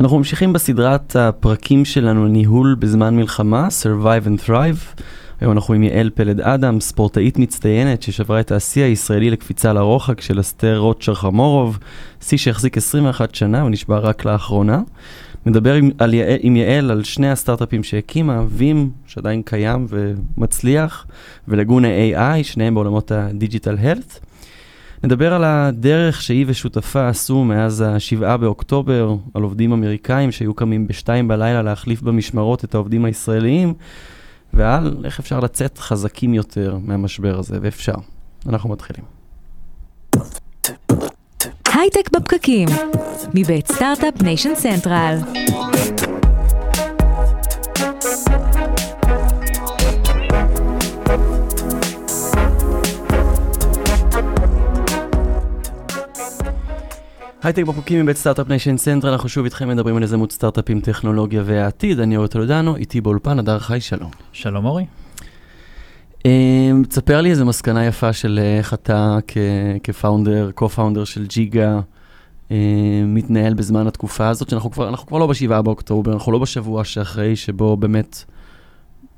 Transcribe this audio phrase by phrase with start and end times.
[0.00, 5.02] אנחנו ממשיכים בסדרת הפרקים שלנו ניהול בזמן מלחמה, Survive and Thrive.
[5.40, 10.40] היום אנחנו עם יעל פלד אדם, ספורטאית מצטיינת ששברה את השיא הישראלי לקפיצה לרוחק של
[10.40, 11.78] אסתר רוטשר חמורוב,
[12.20, 14.80] שיא שהחזיק 21 שנה ונשבר רק לאחרונה.
[15.46, 21.06] נדבר עם, על עם יעל על שני הסטארט-אפים שהקימה, וים, שעדיין קיים ומצליח,
[21.48, 24.27] ולגונה AI, שניהם בעולמות הדיג'יטל הלט.
[25.04, 31.28] נדבר על הדרך שהיא ושותפה עשו מאז ה-7 באוקטובר, על עובדים אמריקאים שהיו קמים בשתיים
[31.28, 33.74] בלילה להחליף במשמרות את העובדים הישראליים,
[34.54, 37.94] ועל איך אפשר לצאת חזקים יותר מהמשבר הזה, ואפשר.
[38.48, 39.04] אנחנו מתחילים.
[41.74, 42.68] הייטק בפקקים,
[43.34, 45.18] מבית Start-Up Nation Central.
[57.42, 62.00] הייטק בפקקים מבית Start-Up Nation Central, אנחנו שוב איתכם מדברים על יזמות סטארט-אפים, טכנולוגיה והעתיד.
[62.00, 64.10] אני אורי טולדנו, איתי באולפן, אדר חי, שלום.
[64.32, 64.86] שלום אורי.
[66.24, 69.18] אמ, תספר לי איזה מסקנה יפה של איך אתה
[69.82, 71.80] כ founder, co-founder של Jiga,
[72.50, 72.56] אמ,
[73.06, 77.76] מתנהל בזמן התקופה הזאת, שאנחנו כבר, כבר לא בשבעה באוקטובר, אנחנו לא בשבוע שאחרי, שבו
[77.76, 78.24] באמת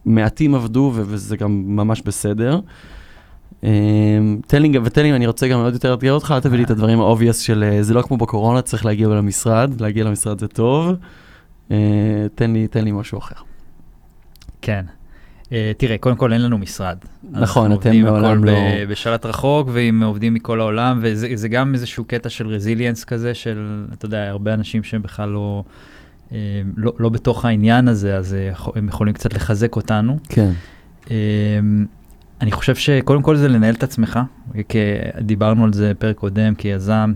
[0.04, 2.60] מעטים עבדו, וזה גם ממש בסדר.
[3.64, 6.64] אמ, תן לי, ותן לי, אני רוצה גם עוד יותר לאתגר אותך, אל תביא לי
[6.64, 10.40] את הדברים ה obvious של אה, זה לא כמו בקורונה, צריך להגיע למשרד, להגיע למשרד
[10.40, 10.94] זה טוב.
[11.70, 11.76] אה,
[12.34, 13.34] תן לי, תן לי משהו אחר.
[14.62, 14.84] כן.
[15.44, 16.96] Uh, תראה, קודם כל אין לנו משרד.
[17.30, 18.52] נכון, אתם מעולם לא...
[18.88, 24.06] בשלט רחוק ועם עובדים מכל העולם, וזה גם איזשהו קטע של resilience כזה, של, אתה
[24.06, 25.64] יודע, הרבה אנשים שהם בכלל לא,
[26.76, 28.36] לא, לא בתוך העניין הזה, אז
[28.74, 30.18] הם יכולים קצת לחזק אותנו.
[30.28, 30.50] כן.
[32.40, 34.20] אני חושב שקודם כל זה לנהל את עצמך,
[34.68, 34.78] כי
[35.20, 37.12] דיברנו על זה פרק קודם כיזם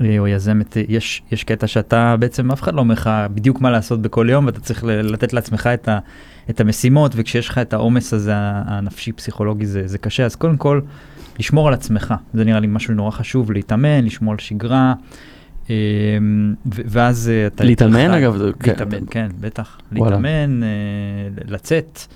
[0.00, 3.70] אה, או יזמת, יש, יש קטע שאתה בעצם אף אחד לא אומר לך בדיוק מה
[3.70, 5.98] לעשות בכל יום ואתה צריך לתת לעצמך את, ה,
[6.50, 10.80] את המשימות וכשיש לך את העומס הזה הנפשי פסיכולוגי זה, זה קשה אז קודם כל
[11.38, 14.94] לשמור על עצמך זה נראה לי משהו נורא חשוב להתאמן לשמור על שגרה.
[15.70, 15.74] אה,
[16.64, 17.64] ואז אתה...
[17.64, 18.42] להתאמן אגב?
[18.42, 19.78] להתאמן, כן, כן בטח.
[19.92, 20.68] להתאמן, אה,
[21.48, 22.06] לצאת.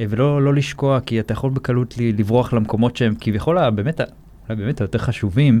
[0.00, 4.00] אה, ולא לא לשקוע, כי אתה יכול בקלות לברוח למקומות שהם כביכול באמת,
[4.48, 5.60] אולי באמת היותר חשובים,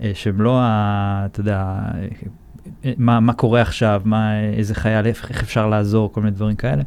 [0.00, 1.78] אה, שהם לא, אתה יודע,
[2.84, 6.82] אה, מה, מה קורה עכשיו, מה, איזה חייל, איך, אפשר לעזור, כל מיני דברים כאלה.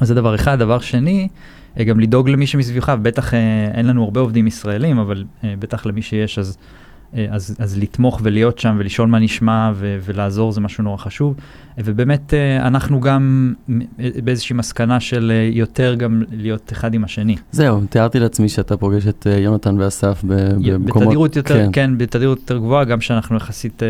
[0.00, 0.58] אז זה דבר אחד.
[0.58, 1.28] דבר שני,
[1.86, 3.34] גם לדאוג למי שמסביבך, בטח
[3.74, 6.83] אין לנו הרבה עובדים ישראלים, אבל בטח למי שיש, אז אה,
[7.30, 11.34] אז, אז לתמוך ולהיות שם ולשאול מה נשמע ו, ולעזור זה משהו נורא חשוב.
[11.78, 13.54] ובאמת אה, אנחנו גם
[13.98, 17.36] באיזושהי מסקנה של אה, יותר גם להיות אחד עם השני.
[17.52, 21.06] זהו, תיארתי לעצמי שאתה פוגש את יונתן ואסף במקומות...
[21.06, 21.70] בתדירות יותר, כן.
[21.72, 23.82] כן, בתדירות יותר גבוהה, גם שאנחנו יחסית,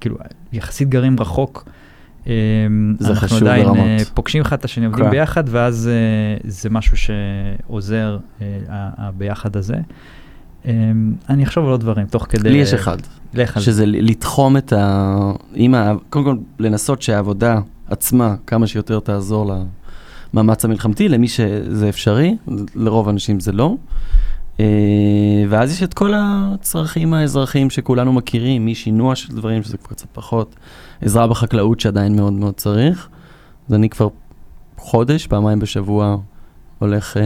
[0.00, 0.16] כאילו,
[0.52, 1.68] יחסית גרים רחוק.
[2.98, 3.58] זה חשוב ברמות.
[3.58, 5.90] אנחנו עדיין פוגשים אחד את השני, עובדים ביחד, ואז
[6.44, 8.18] זה משהו שעוזר,
[8.68, 9.76] הביחד הזה.
[10.66, 12.50] אמ, אני אחשוב על עוד דברים תוך כדי...
[12.50, 12.96] לי יש אחד.
[13.34, 15.16] לך על שזה לתחום את ה...
[15.54, 15.92] עם ה...
[16.10, 19.52] קודם כל, לנסות שהעבודה עצמה כמה שיותר תעזור
[20.32, 22.36] למאמץ המלחמתי, למי שזה אפשרי,
[22.74, 23.74] לרוב האנשים זה לא.
[24.60, 24.66] אה,
[25.48, 30.56] ואז יש את כל הצרכים האזרחיים שכולנו מכירים, משינוע של דברים, שזה קצת פחות,
[31.00, 33.08] עזרה בחקלאות שעדיין מאוד מאוד צריך.
[33.68, 34.08] אז אני כבר
[34.76, 36.16] חודש, פעמיים בשבוע,
[36.78, 37.22] הולך אה,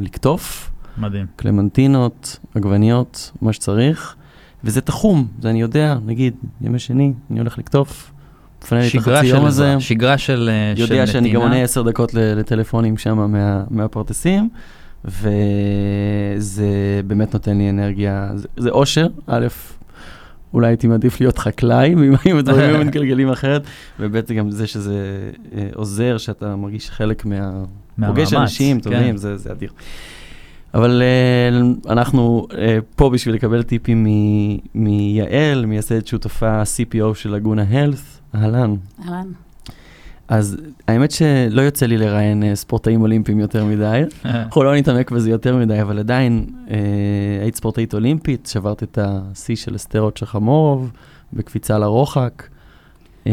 [0.00, 0.70] לקטוף.
[0.98, 1.26] מדהים.
[1.36, 4.16] קלמנטינות, עגבניות, מה שצריך,
[4.64, 8.12] וזה תחום, זה אני יודע, נגיד, ימי שני, אני הולך לקטוף,
[8.62, 9.76] מפנה לי את החצי יום הזה.
[9.78, 10.88] שגרה של אה, נתינה.
[10.88, 14.48] יודע שאני גם עונה עשר דקות לטלפונים שם מה, מהפרדסים,
[15.04, 16.66] וזה
[17.06, 19.46] באמת נותן לי אנרגיה, זה, זה אושר, א',
[20.54, 21.94] אולי הייתי מעדיף להיות חקלאי,
[22.26, 23.62] אם הדברים היו מתגלגלים אחרת,
[24.00, 27.62] וב' גם זה שזה אה, עוזר, שאתה מרגיש חלק מה...
[28.06, 29.16] פוגש אנשים טובים, כן.
[29.16, 29.70] זה, זה אדיר.
[30.74, 32.54] אבל uh, אנחנו uh,
[32.96, 34.06] פה בשביל לקבל טיפים
[34.74, 38.20] מיעל, מייסדת שותפה CPO של לגונה הלס.
[38.34, 38.74] אהלן.
[39.04, 39.26] אהלן.
[40.28, 40.56] אז
[40.88, 45.56] האמת שלא יוצא לי לראיין uh, ספורטאים אולימפיים יותר מדי, אנחנו לא נתעמק בזה יותר
[45.56, 46.70] מדי, אבל עדיין uh,
[47.42, 50.90] היית ספורטאית אולימפית, שברת את השיא של אסתרות של חמורוב
[51.32, 52.48] בקפיצה לרוחק.
[53.24, 53.28] Uh,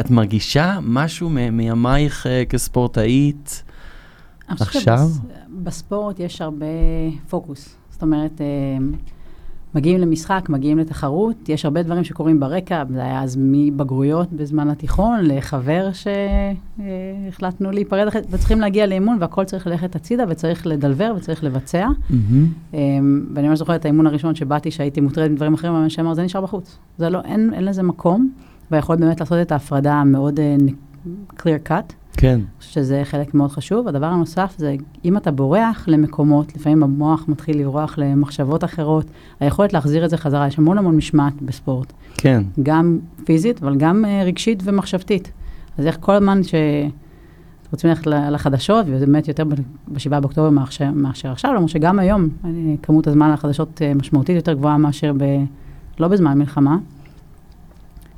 [0.00, 3.62] את מרגישה משהו מימייך uh, כספורטאית?
[4.50, 5.08] עכשיו?
[5.62, 6.66] בספורט יש הרבה
[7.28, 7.76] פוקוס.
[7.90, 8.46] זאת אומרת, אה,
[9.74, 15.20] מגיעים למשחק, מגיעים לתחרות, יש הרבה דברים שקורים ברקע, זה היה אז מבגרויות בזמן התיכון,
[15.22, 21.86] לחבר שהחלטנו להיפרד, וצריכים להגיע לאימון, והכל צריך ללכת הצידה, וצריך לדלבר, וצריך לבצע.
[21.88, 22.74] Mm-hmm.
[23.34, 26.40] ואני ממש זוכרת את האימון הראשון שבאתי, שהייתי מוטרדת מדברים אחרים, אבל שאמר, זה נשאר
[26.40, 26.78] בחוץ.
[26.98, 28.30] זה לא, אין, אין לזה מקום.
[28.70, 30.70] והיכולת באמת לעשות את ההפרדה המאוד uh,
[31.38, 31.92] clear cut.
[32.16, 32.40] כן.
[32.60, 33.88] שזה חלק מאוד חשוב.
[33.88, 34.74] הדבר הנוסף זה,
[35.04, 39.06] אם אתה בורח למקומות, לפעמים המוח מתחיל לברוח למחשבות אחרות,
[39.40, 41.92] היכולת להחזיר את זה חזרה, יש המון המון משמעת בספורט.
[42.14, 42.42] כן.
[42.62, 45.32] גם פיזית, אבל גם uh, רגשית ומחשבתית.
[45.78, 46.54] אז איך כל הזמן ש...
[47.72, 52.76] רוצים ללכת לחדשות, וזה באמת יותר ב-7 באוקטובר מאשר, מאשר עכשיו, למרות שגם היום אני,
[52.82, 55.24] כמות הזמן לחדשות uh, משמעותית יותר גבוהה מאשר ב...
[56.00, 56.76] לא בזמן מלחמה.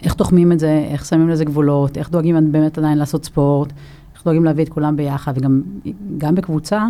[0.03, 3.73] איך תוחמים את זה, איך שמים לזה גבולות, איך דואגים באמת עדיין לעשות ספורט,
[4.15, 6.87] איך דואגים להביא את כולם ביחד, וגם בקבוצה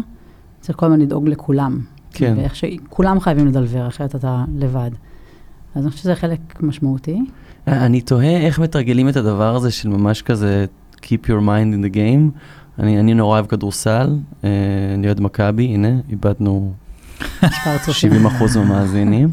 [0.61, 1.81] צריך כל הזמן לדאוג לכולם.
[2.13, 2.35] כן.
[2.37, 4.91] ואיך שכולם חייבים לדלבר, אחרת אתה לבד.
[5.75, 7.21] אז אני חושבת שזה חלק משמעותי.
[7.67, 10.67] אני תוהה איך מתרגלים את הדבר הזה של ממש כזה
[10.97, 12.39] Keep your mind in the game.
[12.79, 14.51] אני, אני נורא אוהב כדורסל, אה,
[14.95, 16.73] אני אוהד מכבי, הנה, איבדנו
[17.93, 19.29] 70 אחוז מהמאזינים.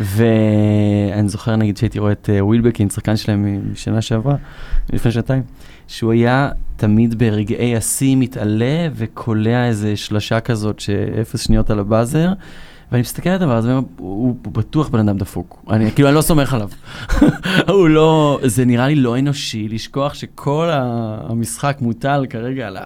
[0.00, 4.36] ואני זוכר נגיד שהייתי רואה את ווילבקין, שחקן שלהם משנה שעברה,
[4.92, 5.42] לפני שנתיים,
[5.88, 12.32] שהוא היה תמיד ברגעי השיא מתעלה וקולע איזה שלשה כזאת שאפס שניות על הבאזר.
[12.92, 15.64] ואני מסתכל על הדבר הזה, הוא, בטוח בן אדם דפוק.
[15.70, 16.68] אני כאילו, אני לא סומך עליו.
[17.68, 22.76] הוא לא, זה נראה לי לא אנושי לשכוח שכל המשחק מוטל כרגע על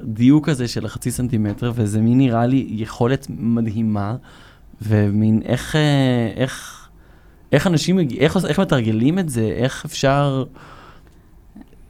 [0.00, 4.16] הדיוק הזה של החצי סנטימטר, וזה מין נראה לי יכולת מדהימה,
[4.82, 5.76] ומין איך,
[6.36, 6.88] איך,
[7.52, 10.44] איך אנשים, איך, איך מתרגלים את זה, איך אפשר...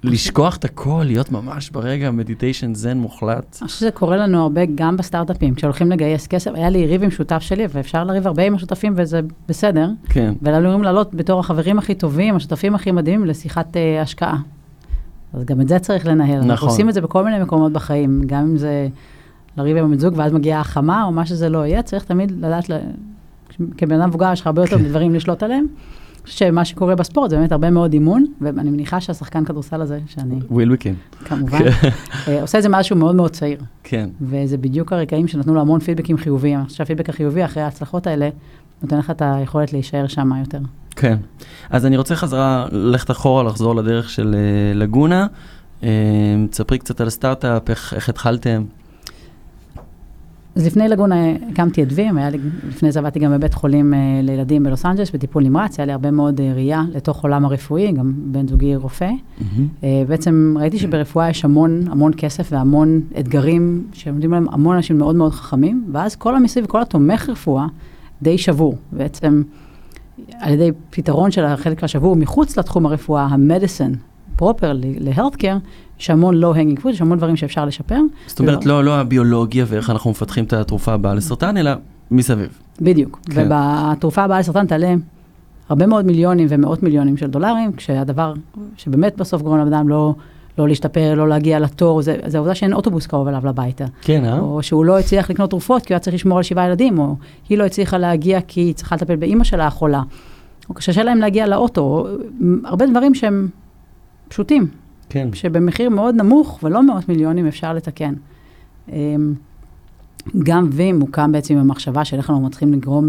[0.04, 3.58] לשכוח את הכל, להיות ממש ברגע מדיטיישן זן מוחלט.
[3.60, 7.10] אני חושבת שזה קורה לנו הרבה גם בסטארט-אפים, כשהולכים לגייס כסף, היה לי ריב עם
[7.10, 9.90] שותף שלי, ואפשר לריב הרבה עם השותפים וזה בסדר.
[10.08, 10.34] כן.
[10.46, 14.38] אומרים לעלות בתור החברים הכי טובים, השותפים הכי מדהימים, לשיחת uh, השקעה.
[15.32, 16.38] אז גם את זה צריך לנהל.
[16.38, 16.50] נכון.
[16.50, 18.88] אנחנו עושים את זה בכל מיני מקומות בחיים, גם אם זה
[19.56, 22.64] לריב עם הבן זוג, ואז מגיעה החמה, או מה שזה לא יהיה, צריך תמיד לדעת,
[23.76, 24.84] כבן אדם מבוגר יש לך הרבה יותר כן.
[24.84, 25.66] דברים לשלוט עליהם.
[26.26, 30.38] שמה שקורה בספורט זה באמת הרבה מאוד אימון, ואני מניחה שהשחקן כדורסל הזה, שאני...
[30.50, 30.94] וויל וויקין.
[31.24, 31.88] כמובן, כן.
[32.28, 33.60] אה, עושה את זה מאז שהוא מאוד מאוד צעיר.
[33.82, 34.08] כן.
[34.20, 36.58] וזה בדיוק הרגעים שנתנו לו המון פידבקים חיוביים.
[36.58, 38.28] אני חושב שהפידבק החיובי אחרי ההצלחות האלה,
[38.82, 40.58] נותן לך את היכולת להישאר שם יותר.
[40.96, 41.16] כן.
[41.70, 45.26] אז אני רוצה חזרה, ללכת אחורה, לחזור לדרך של אה, לגונה.
[45.82, 45.88] אה,
[46.50, 48.64] תספרי קצת על הסטארט-אפ, איך, איך התחלתם.
[50.56, 51.16] אז לפני לגונה
[51.50, 52.38] הקמתי את וים, לי,
[52.68, 56.10] לפני זה עבדתי גם בבית חולים uh, לילדים בלוס אנג'לס, בטיפול נמרץ, היה לי הרבה
[56.10, 59.10] מאוד uh, ראייה לתוך עולם הרפואי, גם בן זוגי רופא.
[59.10, 59.82] Mm-hmm.
[60.08, 65.32] בעצם ראיתי שברפואה יש המון המון כסף והמון אתגרים שעומדים עליהם המון אנשים מאוד מאוד
[65.32, 67.66] חכמים, ואז כל המסביב, כל התומך רפואה
[68.22, 68.76] די שבור.
[68.92, 69.42] בעצם
[70.32, 73.92] על ידי פתרון של החלק השבור מחוץ לתחום הרפואה, המדיסן,
[74.36, 75.56] פרופר להלת'קר,
[76.00, 78.00] יש המון low-hanging fruit, יש המון דברים שאפשר לשפר.
[78.26, 81.70] זאת אומרת, לא, לא הביולוגיה ואיך אנחנו מפתחים את התרופה הבאה לסרטן, אלא
[82.10, 82.48] מסביב.
[82.80, 83.20] בדיוק.
[83.30, 83.46] כן.
[83.46, 84.94] ובתרופה הבאה לסרטן תעלה
[85.68, 88.32] הרבה מאוד מיליונים ומאות מיליונים של דולרים, כשהדבר
[88.76, 90.14] שבאמת בסוף גורם לבן אדם לא,
[90.58, 93.84] לא להשתפר, לא להגיע לתור, זה, זה העובדה שאין אוטובוס קרוב אליו לביתה.
[94.02, 94.38] כן, אה?
[94.38, 97.16] או שהוא לא הצליח לקנות תרופות כי הוא היה צריך לשמור על שבעה ילדים, או
[97.48, 100.02] היא לא הצליחה להגיע כי היא צריכה לטפל באימא שלה החולה.
[100.68, 102.06] או קשה להם להגיע לאוטו,
[102.64, 103.48] הרבה דברים שהם
[104.28, 104.66] פשוטים.
[105.08, 105.28] כן.
[105.32, 108.14] שבמחיר מאוד נמוך ולא מאות מיליונים אפשר לתקן.
[108.92, 109.34] אמ,
[110.38, 113.08] גם וים מוקם בעצם עם המחשבה של איך אנחנו מתחילים לגרום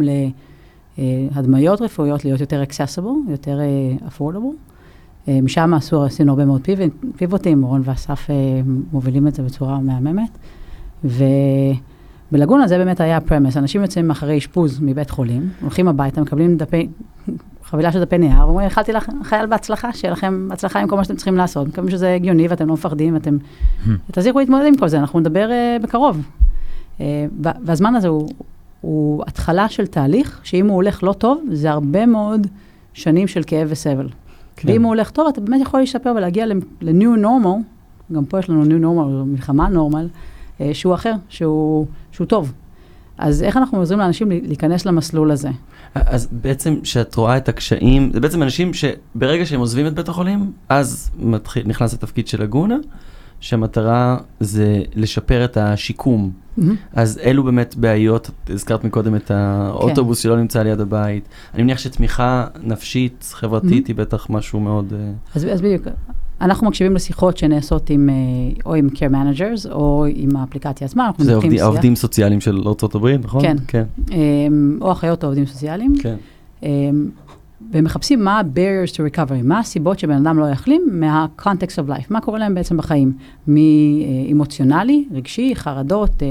[0.97, 4.77] להדמיות רפואיות להיות יותר accessible, יותר אה, affordable.
[5.27, 6.67] אה, משם עשו, עשינו הרבה מאוד
[7.15, 8.35] פיבוטים, רון ואסף אה,
[8.91, 10.37] מובילים את זה בצורה מהממת.
[11.03, 16.87] ובלגונה זה באמת היה הפרמס, אנשים יוצאים אחרי אשפוז מבית חולים, הולכים הביתה, מקבלים דפי,
[17.69, 21.03] חבילה של דפי נייר, ואומרים, איחלתי לך חייל בהצלחה, שיהיה לכם הצלחה עם כל מה
[21.03, 21.67] שאתם צריכים לעשות.
[21.67, 23.37] מקווים שזה הגיוני ואתם לא מפחדים, אתם...
[23.85, 23.89] Hmm.
[24.11, 26.21] תזיקו להתמודד עם כל זה, אנחנו נדבר uh, בקרוב.
[26.97, 27.01] Uh,
[27.39, 28.29] והזמן הזה הוא,
[28.81, 32.47] הוא התחלה של תהליך, שאם הוא הולך לא טוב, זה הרבה מאוד
[32.93, 34.09] שנים של כאב וסבל.
[34.55, 34.67] כן.
[34.67, 38.63] ואם הוא הולך טוב, אתה באמת יכול להשתפר ולהגיע ל-new normal, גם פה יש לנו
[38.63, 40.19] new normal, מלחמה normal,
[40.59, 42.53] uh, שהוא אחר, שהוא, שהוא טוב.
[43.17, 45.49] אז איך אנחנו עוזרים לאנשים להיכנס למסלול הזה?
[46.05, 50.51] אז בעצם כשאת רואה את הקשיים, זה בעצם אנשים שברגע שהם עוזבים את בית החולים,
[50.69, 52.77] אז מתחיל, נכנס לתפקיד של הגונה,
[53.39, 56.31] שהמטרה זה לשפר את השיקום.
[56.31, 56.61] Mm-hmm.
[56.93, 60.23] אז אלו באמת בעיות, הזכרת מקודם את האוטובוס כן.
[60.23, 61.29] שלא נמצא ליד הבית.
[61.53, 63.87] אני מניח שתמיכה נפשית, חברתית, mm-hmm.
[63.87, 64.93] היא בטח משהו מאוד...
[64.93, 65.83] אה, אז, אז בדיוק,
[66.41, 68.15] אנחנו מקשיבים לשיחות שנעשות עם, אה,
[68.65, 71.11] או עם care managers, או עם האפליקציה עצמה.
[71.17, 73.41] זה עובדי, העובדים סוציאליים של ארה"ב, נכון?
[73.41, 73.57] כן.
[73.67, 73.83] כן.
[74.11, 75.93] אמ, או אחיות העובדים סוציאליים.
[76.01, 76.15] כן.
[76.63, 77.09] אמ,
[77.71, 82.21] ומחפשים מה ה-barriers to recovery, מה הסיבות שבן אדם לא יחלים מה-context of life, מה
[82.21, 83.13] קורה להם בעצם בחיים,
[83.47, 86.27] מאמוציונלי, רגשי, חרדות, אה,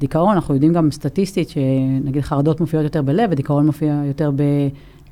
[0.00, 4.30] דיכאון, אנחנו יודעים גם סטטיסטית שנגיד חרדות מופיעות יותר בלב ודיכאון מופיע יותר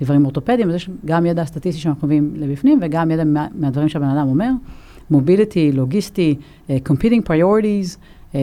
[0.02, 4.08] דברים אורתופדיים, אז יש גם ידע סטטיסטי שאנחנו מביאים לבפנים, וגם ידע מה, מהדברים שהבן
[4.08, 4.50] אדם אומר,
[5.10, 6.34] מוביליטי, לוגיסטי,
[6.68, 7.96] competing priorities,
[8.32, 8.36] uh,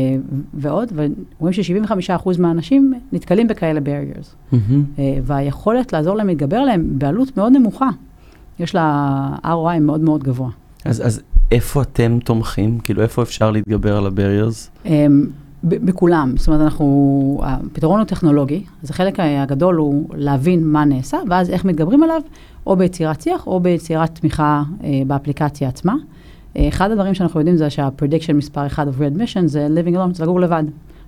[0.54, 4.54] ועוד, ורואים ש-75% מהאנשים נתקלים בכאלה barriers.
[4.54, 4.56] Mm-hmm.
[4.56, 7.90] Uh, והיכולת לעזור להם להתגבר עליהם בעלות מאוד נמוכה,
[8.60, 10.50] יש לה ROI מאוד מאוד גבוה.
[10.86, 12.80] אז, אז איפה אתם תומכים?
[12.80, 14.88] כאילו, איפה אפשר להתגבר על ה-barriers?
[14.88, 14.90] Um,
[15.64, 21.50] בכולם, זאת אומרת, אנחנו, הפתרון הוא טכנולוגי, אז החלק הגדול הוא להבין מה נעשה, ואז
[21.50, 22.22] איך מתגברים עליו,
[22.68, 25.96] או ביצירת שיח, או ביצירת תמיכה אה, באפליקציה עצמה.
[26.58, 30.14] אה, אחד הדברים שאנחנו יודעים זה שה-prediction מספר 1 of Red Mission זה living alone,
[30.14, 30.64] זה לגור לבד.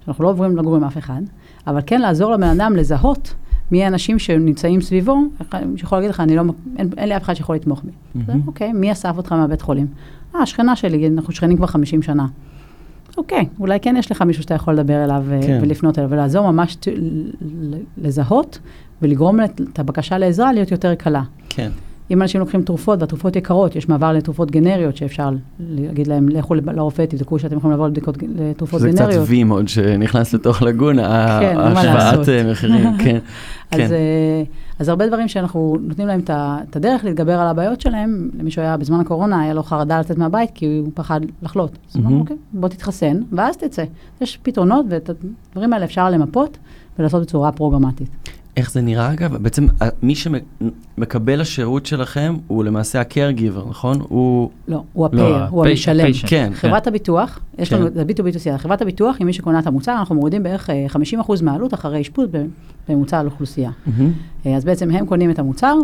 [0.08, 1.22] אנחנו לא עוברים לגור עם אף אחד,
[1.68, 3.34] אבל כן לעזור לבן אדם לזהות
[3.72, 5.22] מי האנשים שנמצאים סביבו,
[5.76, 6.44] שיכול להגיד לך, אני לא,
[6.78, 7.92] אין, אין לי אף אחד שיכול לתמוך בי.
[7.92, 8.32] Mm-hmm.
[8.48, 9.88] אוקיי, מי אסף אותך מהבית חולים?
[10.36, 12.26] אה, השכנה שלי, אנחנו שכנים כבר 50 שנה.
[13.18, 15.60] אוקיי, אולי כן יש לך מישהו שאתה יכול לדבר אליו אה, כן.
[15.62, 16.78] ולפנות אליו, ולעזור ממש
[17.98, 18.60] לזהות
[19.02, 21.24] ולגרום את הבקשה לעזרה להיות יותר קלה.
[21.50, 21.72] כן.
[22.12, 27.06] אם אנשים לוקחים תרופות והתרופות יקרות, יש מעבר לתרופות גנריות שאפשר להגיד להם, לכו לרופא,
[27.06, 29.12] תבדקו שאתם יכולים לעבור לבדיקות לתרופות זה גנריות.
[29.12, 33.20] זה קצת וי מאוד שנכנס לתוך לגונה, כן, השוואת אה, מחירים, כן.
[33.72, 33.92] אז, כן.
[33.92, 34.44] אה,
[34.80, 39.00] אז הרבה דברים שאנחנו נותנים להם את הדרך להתגבר על הבעיות שלהם, למי שהיה בזמן
[39.00, 41.78] הקורונה, היה לו חרדה לצאת מהבית כי הוא פחד לחלות.
[41.90, 43.84] אז אמרנו, אוקיי, בוא תתחסן, ואז תצא.
[44.22, 46.58] יש פתרונות, ואת הדברים האלה אפשר למפות
[47.00, 48.10] ולעשות בצורה פרוגרמטית.
[48.58, 49.38] איך זה נראה אגב?
[49.38, 49.68] בעצם
[50.02, 53.98] מי שמקבל השירות שלכם הוא למעשה ה-caregiver, נכון?
[54.02, 54.50] הוא...
[54.68, 56.08] לא, הוא הפייר, לא, הוא המשלם.
[56.28, 56.90] כן, חברת כן.
[56.90, 57.76] הביטוח, יש כן.
[57.76, 61.36] לנו, זה B2B2C, חברת הביטוח, אם מי שקונה את המוצר, אנחנו מורידים בערך 50% אה,
[61.42, 62.28] מהעלות אחרי אשפוז
[62.90, 63.72] בממוצע על אוכלוסייה.
[63.88, 64.50] Mm-hmm.
[64.50, 65.76] אז בעצם הם קונים את המוצר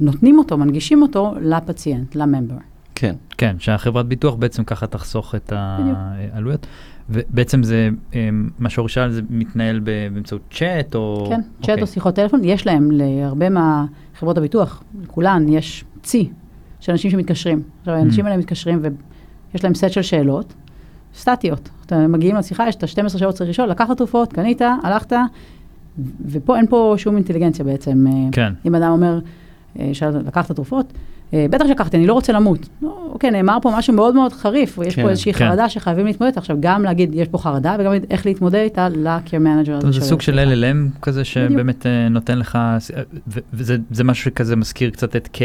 [0.00, 2.56] ונותנים אותו, מנגישים אותו לפציינט, לממבר.
[2.94, 3.14] כן.
[3.38, 6.66] כן, שהחברת ביטוח בעצם ככה תחסוך את העלויות.
[7.10, 11.26] ובעצם זה, אמ, מה שאורי שאל, זה מתנהל באמצעות צ'אט או...
[11.28, 11.82] כן, צ'אט okay.
[11.82, 12.40] או שיחות טלפון.
[12.44, 16.30] יש להם, להרבה מהחברות הביטוח, לכולן, יש צי
[16.80, 17.62] של אנשים שמתקשרים.
[17.80, 18.28] עכשיו, האנשים mm.
[18.28, 20.54] האלה מתקשרים ויש להם סט של שאלות
[21.16, 21.68] סטטיות.
[21.86, 25.12] אתם מגיעים לשיחה, יש את ה-12 שעות צריך לשאול, לקחת תרופות, קנית, הלכת,
[26.26, 28.06] ופה אין פה שום אינטליגנציה בעצם.
[28.32, 28.52] כן.
[28.66, 29.18] אם אדם אומר,
[29.78, 29.90] אה,
[30.26, 30.98] לקחת תרופות, אה,
[31.50, 32.68] בטח שלקחתי, אני לא רוצה למות.
[32.82, 35.48] אוקיי, נאמר פה משהו מאוד מאוד חריף, ויש כן, פה איזושהי כן.
[35.48, 36.40] חרדה שחייבים להתמודד איתה.
[36.40, 39.90] עכשיו, גם להגיד, יש פה חרדה, וגם איך להתמודד איתה ל-care manager.
[39.90, 42.58] זה סוג של LLM כזה שבאמת uh, נותן לך,
[43.52, 45.40] וזה משהו שכזה מזכיר קצת את K,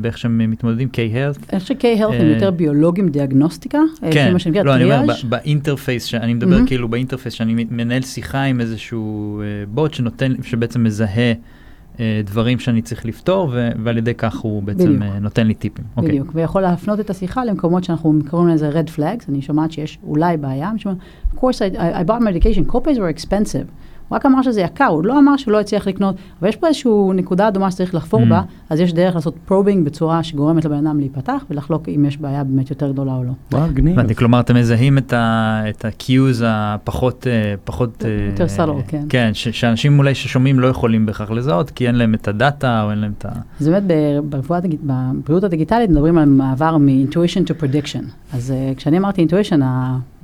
[0.00, 1.38] באיך שהם מתמודדים, K-Health.
[1.52, 3.78] אני חושב ש-K-Health הם יותר ביולוגים דיאגנוסטיקה,
[4.10, 8.60] כן, לא, אני אומר, ב interface, אני מדבר כאילו ב interface, שאני מנהל שיחה עם
[8.60, 11.32] איזשהו בוט שנותן, שבעצם מזהה.
[12.00, 13.52] אה, דברים שאני צריך לפתור,
[13.84, 15.02] ועל ידי כך הוא בעצם בדיוק.
[15.02, 15.84] אה, נותן לי טיפים.
[15.96, 16.10] אוקיי.
[16.10, 16.32] בדיוק, okay.
[16.34, 20.72] ויכול להפנות את השיחה למקומות שאנחנו קוראים לזה red flags, אני שומעת שיש אולי בעיה,
[21.34, 23.85] of course I, I bought medication, co-pays were expensive.
[24.08, 26.66] הוא רק אמר שזה יקר, הוא לא אמר שהוא לא הצליח לקנות, אבל יש פה
[26.66, 28.28] איזושהי נקודה אדומה שצריך לחפור mm.
[28.28, 32.44] בה, אז יש דרך לעשות probing בצורה שגורמת לבן אדם להיפתח ולחלוק אם יש בעיה
[32.44, 33.32] באמת יותר גדולה או לא.
[33.52, 34.12] וואו, גניב.
[34.12, 37.26] כלומר, אתם מזהים את ה-cues הפחות...
[37.26, 38.04] אה, פחות...
[38.04, 39.04] אה, יותר subtle, כן.
[39.08, 42.98] כן, שאנשים אולי ששומעים לא יכולים בהכרח לזהות, כי אין להם את הדאטה או אין
[42.98, 43.28] להם את ה...
[43.58, 43.82] זה באמת,
[44.84, 48.04] בבריאות הדיגיטלית מדברים על מעבר מ-intuition to prediction.
[48.32, 49.62] אז אה, כשאני אמרתי intuition,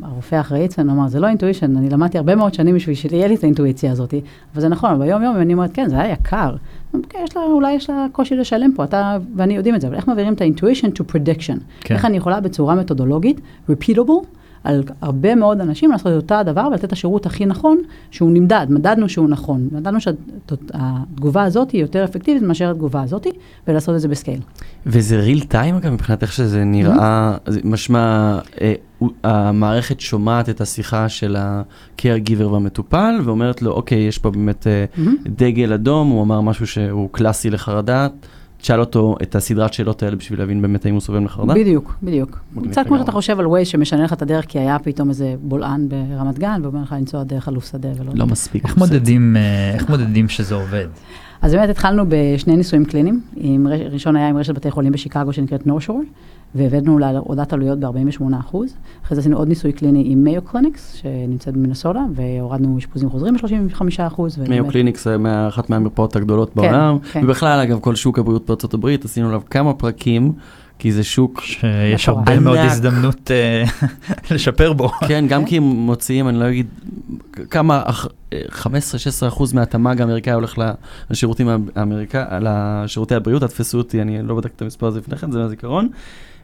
[0.02, 3.34] הרופא האחראי אצלנו אמר, זה לא intuition, אני למדתי הרבה מאוד שנים בשביל שיהיה לי
[3.34, 4.14] את האינטואיציה הזאת,
[4.54, 6.56] אבל זה נכון, ביום יום אני אומרת, כן, זה היה יקר.
[6.94, 9.96] אוקיי, יש לה, אולי יש לה קושי לשלם פה, אתה ואני יודעים את זה, אבל
[9.96, 11.58] איך מעבירים את ה-intuition to prediction?
[11.80, 11.94] כן.
[11.94, 13.40] איך אני יכולה בצורה מתודולוגית,
[13.70, 14.26] repeatable,
[14.64, 17.78] על הרבה מאוד אנשים לעשות את אותו הדבר ולתת את השירות הכי נכון,
[18.10, 19.68] שהוא נמדד, מדדנו שהוא נכון.
[19.72, 23.26] מדדנו שהתגובה הזאת היא יותר אפקטיבית מאשר התגובה הזאת,
[23.68, 24.40] ולעשות את זה ב scale.
[24.86, 27.50] וזה real time אגב, מבחינת איך שזה נראה, mm-hmm.
[27.64, 28.74] משמע, אה,
[29.24, 35.28] המערכת שומעת את השיחה של ה-caregiver והמטופל, ואומרת לו, אוקיי, יש פה באמת אה, mm-hmm.
[35.28, 38.08] דגל אדום, הוא אמר משהו שהוא קלאסי לחרדה.
[38.62, 41.54] תשאל אותו את הסדרת שאלות האלה בשביל להבין באמת האם הוא סובל מחרדה?
[41.54, 42.38] בדיוק, בדיוק.
[42.70, 45.88] קצת כמו שאתה חושב על ווייז שמשנה לך את הדרך, כי היה פתאום איזה בולען
[45.88, 48.12] ברמת גן, ואומר לך לנסוע דרך אלוף שדה ולא...
[48.14, 48.64] לא מספיק.
[48.64, 50.86] איך מודדים, אה, איך מודדים שזה עובד?
[51.42, 53.20] אז באמת התחלנו בשני ניסויים קליניים.
[53.90, 56.02] ראשון היה עם רשת בתי חולים בשיקגו שנקראת NorthShore.
[56.54, 58.56] והבאנו להורדת עלויות ב-48%.
[59.04, 64.20] אחרי זה עשינו עוד ניסוי קליני עם Mayo Clinics, שנמצאת במינסוטה, והורדנו אשפוזים חוזרים ב-35%.
[64.48, 65.16] מיו קליניקס זה
[65.48, 67.24] אחת מהמרפאות הגדולות כן, בעולם, כן.
[67.24, 70.32] ובכלל, אגב, כל שוק הבריאות בארצות הברית, עשינו עליו כמה פרקים.
[70.78, 73.64] כי זה שוק שיש הרבה מאוד הזדמנות אה,
[74.34, 74.88] לשפר בו.
[74.88, 76.66] כן, גם כי הם מוציאים, אני לא אגיד,
[77.50, 77.82] כמה,
[78.50, 78.64] 15-16
[79.28, 80.54] אחוז מהתמ"ג האמריקאי הולך
[81.10, 85.38] לשירותים האמריקאים, לשירותי הבריאות, תתפסו אותי, אני לא בדקתי את המספר הזה לפני כן, זה
[85.38, 85.88] מהזיכרון.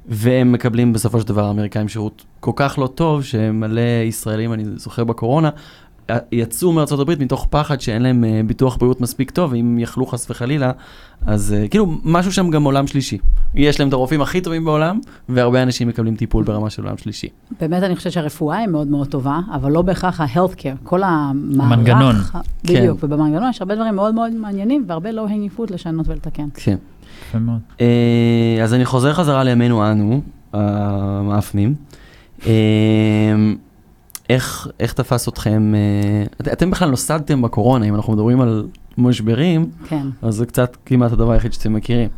[0.06, 5.04] והם מקבלים בסופו של דבר האמריקאים שירות כל כך לא טוב, שמלא ישראלים, אני זוכר
[5.04, 5.50] בקורונה,
[6.32, 10.30] יצאו מארצות הברית מתוך פחד שאין להם uh, ביטוח בריאות מספיק טוב, ואם יכלו חס
[10.30, 10.72] וחלילה,
[11.26, 13.18] אז uh, כאילו, משהו שם גם עולם שלישי.
[13.54, 17.28] יש להם את הרופאים הכי טובים בעולם, והרבה אנשים מקבלים טיפול ברמה של עולם שלישי.
[17.60, 21.72] באמת, אני חושבת שהרפואה היא מאוד מאוד טובה, אבל לא בהכרח ה-health care, כל המערך.
[21.72, 22.14] המנגנון.
[22.64, 23.06] בדיוק, כן.
[23.06, 26.48] ובמנגנון יש הרבה דברים מאוד מאוד מעניינים, והרבה לא הנגיפות לשנות ולתקן.
[26.54, 26.76] כן.
[27.28, 27.58] יפה מאוד.
[27.78, 27.82] Uh,
[28.62, 30.20] אז אני חוזר חזרה לימינו אנו,
[30.52, 31.74] המאפנים.
[32.40, 32.44] Uh,
[34.30, 35.74] איך, איך תפס אתכם,
[36.40, 38.66] uh, אתם בכלל נוסדתם בקורונה, אם אנחנו מדברים על
[38.98, 40.06] משברים, כן.
[40.22, 42.08] אז זה קצת כמעט הדבר היחיד שאתם מכירים.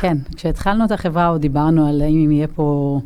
[0.00, 3.00] כן, כשהתחלנו את החברה עוד דיברנו על האם יהיה פה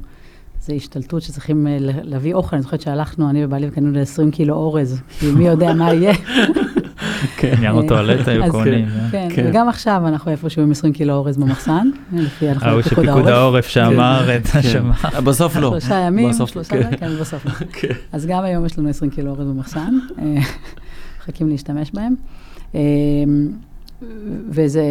[0.61, 5.31] איזו השתלטות שצריכים להביא אוכל, אני זוכרת שהלכנו, אני ובעלי וקנינו ל-20 קילו אורז, כי
[5.31, 6.13] מי יודע מה יהיה.
[7.37, 8.89] כן, ניירות טואלט היו קונים.
[9.11, 13.67] כן, וגם עכשיו אנחנו איפשהו עם 20 קילו אורז במחסן, לפי הלכות ההוא שפיקוד העורף.
[13.67, 14.95] שאמר את השמה.
[15.25, 15.71] בסוף לא.
[15.71, 17.53] שלושה ימים, שלושה ימים, כן, בסוף לא.
[18.13, 19.95] אז גם היום יש לנו 20 קילו אורז במחסן,
[21.19, 22.15] מחכים להשתמש בהם.
[24.49, 24.83] וזה,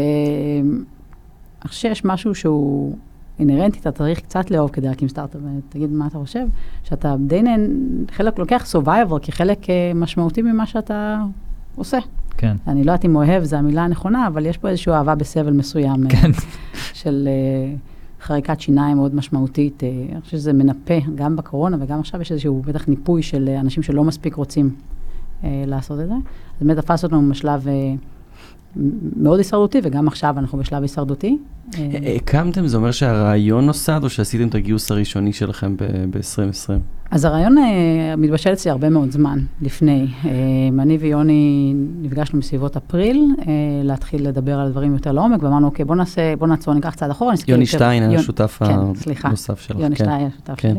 [1.62, 2.96] אני חושב שיש משהו שהוא
[3.40, 6.46] אינהרנטי, אתה צריך קצת לאהוב כדי להקים סטארט-אפ, ותגיד מה אתה חושב,
[6.84, 7.70] שאתה די נהן,
[8.12, 9.60] חלק לוקח survivor כחלק
[9.96, 11.18] משמעותי ממה שאתה
[11.76, 11.98] עושה.
[12.38, 12.58] כן.
[12.68, 16.10] אני לא יודעת אם אוהב, זו המילה הנכונה, אבל יש פה איזושהי אהבה בסבל מסוים.
[16.10, 16.32] כן.
[16.94, 19.84] של uh, חריקת שיניים מאוד משמעותית.
[19.84, 23.84] Uh, אני חושבת שזה מנפה, גם בקורונה וגם עכשיו יש איזשהו בטח ניפוי של אנשים
[23.84, 24.76] שלא מספיק רוצים
[25.44, 26.14] לעשות את זה.
[26.14, 27.68] אז באמת תפס אותנו בשלב
[29.16, 31.38] מאוד הישרדותי, וגם עכשיו אנחנו בשלב הישרדותי.
[32.16, 36.70] הקמתם, זה אומר שהרעיון נוסד, או שעשיתם את הגיוס הראשוני שלכם ב-2020?
[37.12, 37.62] אז הרעיון uh,
[38.18, 40.08] מתבשל אצלי הרבה מאוד זמן לפני.
[40.24, 40.28] Uh,
[40.80, 43.28] אני ויוני נפגשנו בסביבות אפריל,
[43.84, 47.34] להתחיל לדבר על דברים יותר לעומק, ואמרנו, אוקיי, בוא נעשה, בוא נעצור, ניקח צעד אחורה,
[47.34, 48.60] נסתכל יוני שטיין השותף
[49.24, 49.80] הנוסף שלך.
[49.80, 50.74] יוני שטיין היה השותף כן.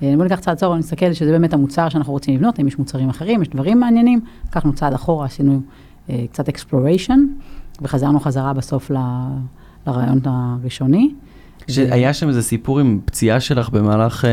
[0.00, 0.16] שלי.
[0.16, 3.42] בוא ניקח צעד אחורה, נסתכל שזה באמת המוצר שאנחנו רוצים לבנות, אם יש מוצרים אחרים,
[3.42, 4.20] יש דברים מעניינים.
[4.48, 5.60] לקחנו צעד אחורה, עשינו
[6.32, 7.18] קצת exploration,
[7.82, 8.96] וחזרנו חזרה בסוף ל,
[9.86, 11.14] לרעיון הראשוני.
[11.68, 14.24] שהיה שם איזה סיפור עם פציעה שלך במהלך,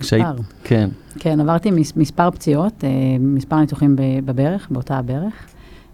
[0.00, 0.26] כשהיית,
[0.64, 0.90] כן.
[1.18, 2.84] כן, עברתי מספר פציעות,
[3.20, 5.34] מספר ניתוחים בברך, באותה הברך,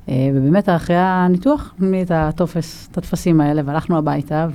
[0.09, 4.49] ובאמת אחרי הניתוח, נתנו את הטופס, את הטפסים האלה, והלכנו הביתה,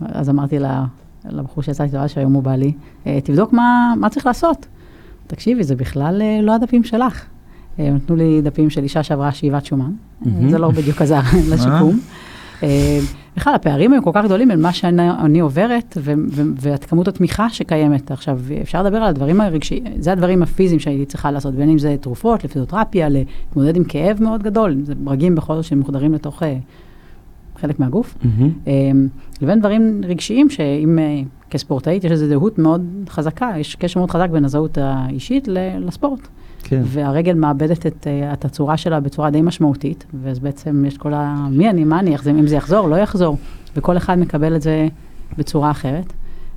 [0.00, 0.58] ואז אמרתי
[1.24, 2.72] לבחור שיצאתי איתו אז, שהיום הוא בא לי,
[3.24, 4.66] תבדוק מה, מה צריך לעשות.
[5.26, 7.24] תקשיבי, זה בכלל לא הדפים שלך.
[7.78, 9.90] נתנו לי דפים של אישה שעברה שאיבת שומן,
[10.48, 11.20] זה לא בדיוק עזר
[11.52, 11.98] לשיקום.
[13.36, 15.98] בכלל, הפערים היו כל כך גדולים בין מה שאני עוברת
[16.56, 18.10] ואת כמות התמיכה שקיימת.
[18.10, 21.96] עכשיו, אפשר לדבר על הדברים הרגשיים, זה הדברים הפיזיים שהייתי צריכה לעשות, בין אם זה
[22.00, 26.42] תרופות, לפיזיותרפיה, להתמודד עם כאב מאוד גדול, זה ברגים בכל זאת שמוחדרים לתוך
[27.56, 28.18] חלק מהגוף,
[29.40, 30.98] לבין דברים רגשיים שאם
[31.50, 35.48] כספורטאית יש איזו זהות מאוד חזקה, יש קשר מאוד חזק בין הזהות האישית
[35.80, 36.28] לספורט.
[36.64, 36.82] כן.
[36.84, 41.46] והרגל מאבדת את, את הצורה שלה בצורה די משמעותית, ואז בעצם יש כל ה...
[41.50, 43.36] מי אני, מה אני, אם זה יחזור, לא יחזור,
[43.76, 44.88] וכל אחד מקבל את זה
[45.38, 46.12] בצורה אחרת.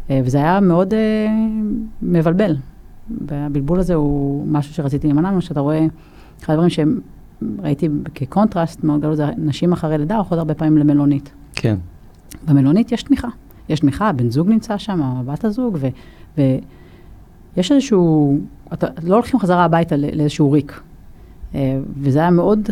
[0.10, 0.96] וזה היה מאוד uh,
[2.02, 2.56] מבלבל.
[3.28, 5.86] והבלבול הזה הוא משהו שרציתי להימנע ממנו, שאתה רואה,
[6.44, 11.32] אחד הדברים שראיתי כקונטרסט מאוד גדול, זה נשים אחרי לידה הולכות הרבה פעמים למלונית.
[11.56, 11.76] כן.
[12.48, 13.28] במלונית יש תמיכה.
[13.70, 15.78] יש תמיכה, בן זוג נמצא שם, בת הזוג,
[16.38, 16.42] ו...
[17.58, 18.40] ויש איזשהו,
[18.74, 20.82] אתה, לא הולכים חזרה הביתה לאיזשהו ריק.
[22.00, 22.70] וזה היה מאוד,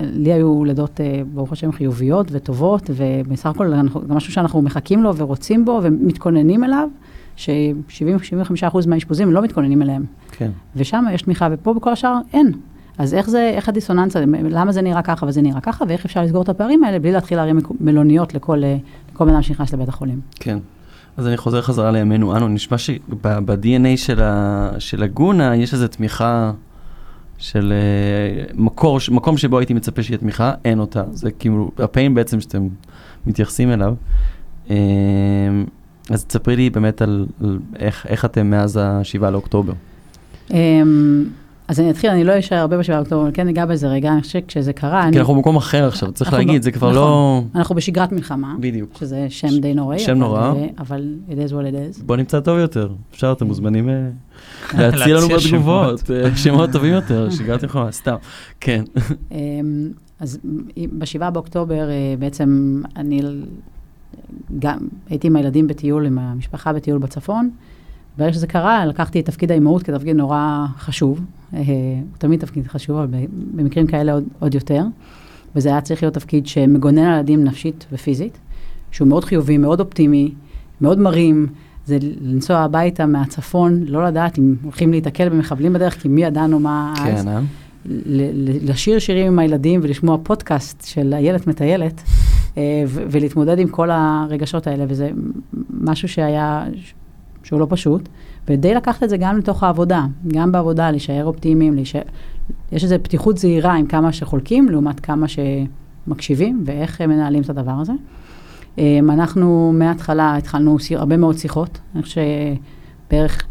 [0.00, 1.00] לי היו לידות,
[1.34, 6.88] ברוך השם, חיוביות וטובות, ובסך הכל זה משהו שאנחנו מחכים לו ורוצים בו ומתכוננים אליו,
[7.36, 10.04] ש-70-75% מהאשפוזים לא מתכוננים אליהם.
[10.32, 10.50] כן.
[10.76, 12.52] ושם יש תמיכה, ופה בכל השאר אין.
[12.98, 16.22] אז איך זה, איך הדיסוננס הזה, למה זה נראה ככה וזה נראה ככה, ואיך אפשר
[16.22, 18.62] לסגור את הפערים האלה בלי להתחיל להרים מלוניות לכל,
[19.12, 20.20] לכל בן אדם שנכנס לבית החולים.
[20.34, 20.58] כן.
[21.18, 24.20] אז אני חוזר חזרה לימינו אנו, נשמע שב-DNA של,
[24.78, 26.52] של הגונה יש איזו תמיכה
[27.38, 31.04] של uh, מקור, מקום שבו הייתי מצפה שיהיה תמיכה, אין אותה.
[31.12, 32.68] זה כאילו הפיין בעצם שאתם
[33.26, 33.94] מתייחסים אליו.
[34.66, 34.70] Uh,
[36.10, 39.72] אז תספרי לי באמת על, על איך, איך אתם מאז ה-7 לאוקטובר.
[40.48, 40.54] Um,
[41.68, 44.22] אז אני אתחיל, אני לא אשאר הרבה בשבעה באוקטובר, אבל כן ניגע בזה רגע, אני
[44.22, 47.42] חושבת כשזה קרה, כי אנחנו במקום אחר עכשיו, צריך להגיד, זה כבר לא...
[47.54, 48.54] אנחנו בשגרת מלחמה.
[48.60, 48.96] בדיוק.
[48.98, 49.98] שזה שם די נוראי.
[49.98, 50.52] שם נורא.
[50.78, 52.04] אבל it is what it is.
[52.04, 52.88] בוא נמצא טוב יותר.
[53.12, 53.88] אפשר, אתם מוזמנים
[54.78, 58.16] להציע לנו בתגובות, שמות טובים יותר, שגרת מלחמה, סתם.
[58.60, 58.84] כן.
[60.20, 60.38] אז
[60.76, 63.22] בשבעה באוקטובר בעצם אני
[64.58, 64.78] גם
[65.08, 67.50] הייתי עם הילדים בטיול, עם המשפחה בטיול בצפון.
[68.18, 71.20] ברגע שזה קרה, לקחתי את תפקיד האימהות כתפקיד נורא חשוב.
[71.50, 71.66] הוא
[72.18, 73.18] תמיד תפקיד חשוב, אבל
[73.54, 74.82] במקרים כאלה עוד, עוד יותר.
[75.56, 78.38] וזה היה צריך להיות תפקיד שמגונן על ילדים נפשית ופיזית,
[78.90, 80.34] שהוא מאוד חיובי, מאוד אופטימי,
[80.80, 81.46] מאוד מרים.
[81.86, 86.94] זה לנסוע הביתה מהצפון, לא לדעת אם הולכים להתקל במחבלים בדרך, כי מי ידענו מה
[87.04, 87.26] כן, אז.
[87.26, 87.40] אה?
[87.86, 92.02] ל- לשיר שירים עם הילדים ולשמוע פודקאסט של איילת מטיילת,
[92.56, 95.10] אה, ולהתמודד עם כל הרגשות האלה, וזה
[95.70, 96.64] משהו שהיה,
[97.44, 98.08] שהוא לא פשוט,
[98.48, 102.02] ודי לקחת את זה גם לתוך העבודה, גם בעבודה, להישאר אופטימיים, להישאר,
[102.72, 107.72] יש איזו פתיחות זהירה עם כמה שחולקים, לעומת כמה שמקשיבים, ואיך הם מנהלים את הדבר
[107.72, 107.92] הזה.
[108.78, 112.20] אה, אנחנו מההתחלה התחלנו הרבה מאוד שיחות, אני חושב
[113.08, 113.46] שבערך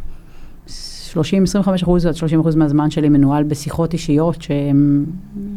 [1.21, 5.05] 30-25 אחוז עד 30 אחוז מהזמן שלי מנוהל בשיחות אישיות שהן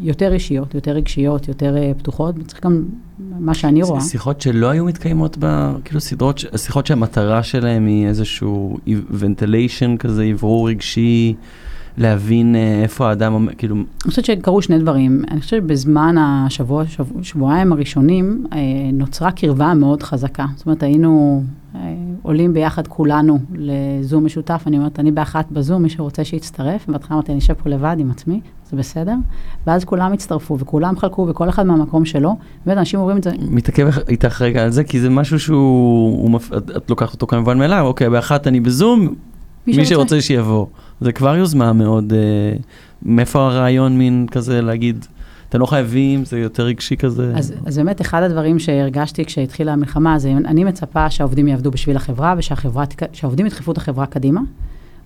[0.03, 2.85] יותר אישיות, יותר רגשיות, יותר uh, פתוחות, וצריך גם
[3.19, 4.01] מה שאני רואה.
[4.01, 5.73] שיחות שלא היו מתקיימות ב...
[5.85, 8.79] כאילו סדרות, שיחות שהמטרה שלהם היא איזשהו
[9.21, 11.35] ventilation כזה, אוורור רגשי,
[12.01, 15.23] להבין אה, איפה האדם, כאילו, אני חושבת שקרו שני דברים.
[15.31, 18.59] אני חושבת שבזמן השבוע, שבוע, שבועיים הראשונים אה,
[18.93, 20.47] נוצרה קרבה מאוד חזקה.
[20.57, 21.43] זאת אומרת, היינו
[21.75, 24.63] אה, עולים ביחד כולנו לזום משותף.
[24.67, 26.87] אני אומרת, אני באחת בזום, מי שרוצה שיצטרף.
[26.89, 29.15] בהתחלה אמרתי, אני אשב פה לבד עם עצמי, זה בסדר.
[29.67, 32.37] ואז כולם הצטרפו, וכולם חלקו, וכל אחד מהמקום שלו.
[32.67, 36.31] באמת, אנשים אומרים את זה, מתעכב איתך רגע על זה, כי זה משהו שהוא, הוא
[36.31, 36.53] מפ...
[36.53, 39.15] את, את לוקחת אותו כמובן מאליו, אוקיי, באחת אני בזום,
[39.67, 40.67] מי שרוצה שיבוא.
[41.01, 42.19] זה כבר יוזמה מאוד, אה,
[43.03, 45.07] מאיפה הרעיון מין כזה להגיד,
[45.49, 47.33] אתם לא חייבים, זה יותר רגשי כזה.
[47.37, 52.35] אז, אז באמת, אחד הדברים שהרגשתי כשהתחילה המלחמה, זה אני מצפה שהעובדים יעבדו בשביל החברה,
[52.39, 54.41] ושהעובדים ידחפו את החברה קדימה.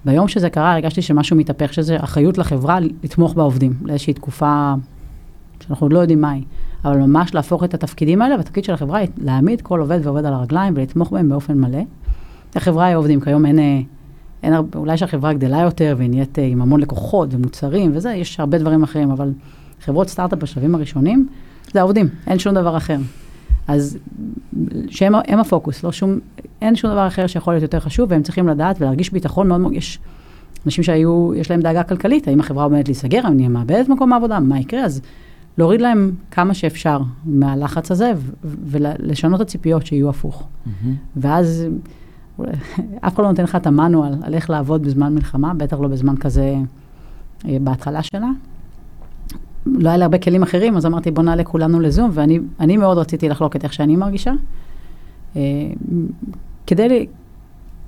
[0.04, 4.74] ביום שזה קרה, הרגשתי שמשהו מתהפך, שזה אחריות לחברה לתמוך בעובדים לאיזושהי תקופה
[5.60, 6.42] שאנחנו עוד לא יודעים מהי.
[6.84, 10.32] אבל ממש להפוך את התפקידים האלה, והתפקיד של החברה היא להעמיד כל עובד ועובד על
[10.32, 11.82] הרגליים ולתמוך בהם באופן מלא.
[12.56, 13.80] החברה היא עובדים, כיום אין, אה,
[14.44, 18.40] אין הרבה, אולי שהחברה גדלה יותר והיא נהיית אה, עם המון לקוחות ומוצרים וזה, יש
[18.40, 19.32] הרבה דברים אחרים, אבל
[19.80, 21.28] חברות סטארט-אפ בשלבים הראשונים,
[21.72, 22.96] זה העובדים, אין שום דבר אחר.
[23.68, 23.98] אז
[24.88, 26.18] שהם הם הפוקוס, לא שום,
[26.62, 29.72] אין שום דבר אחר שיכול להיות יותר חשוב, והם צריכים לדעת ולהרגיש ביטחון מאוד מאוד,
[29.72, 29.98] יש
[30.66, 34.12] אנשים שהיו, יש להם דאגה כלכלית, האם החברה עומדת להיסגר, האם אני מאבד את מקום
[34.12, 35.00] העבודה, מה יקרה, אז
[35.58, 38.12] להוריד להם כמה שאפשר מהלחץ הזה,
[38.44, 40.42] ולשנות את הציפיות שיהיו הפוך.
[40.42, 40.70] Mm-hmm.
[41.16, 41.66] ואז
[43.00, 46.16] אף אחד לא נותן לך את המנואל על איך לעבוד בזמן מלחמה, בטח לא בזמן
[46.16, 46.54] כזה
[47.44, 48.30] בהתחלה שלה.
[49.66, 53.28] לא היה לי הרבה כלים אחרים, אז אמרתי, בוא נעלה כולנו לזום, ואני מאוד רציתי
[53.28, 54.32] לחלוק את איך שאני מרגישה.
[56.66, 57.06] כדי,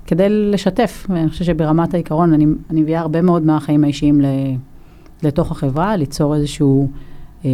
[0.05, 4.21] כדי לשתף, ואני חושבת שברמת העיקרון, אני, אני מביאה הרבה מאוד מהחיים האישיים
[5.23, 6.89] לתוך החברה, ליצור איזשהו
[7.45, 7.49] אה,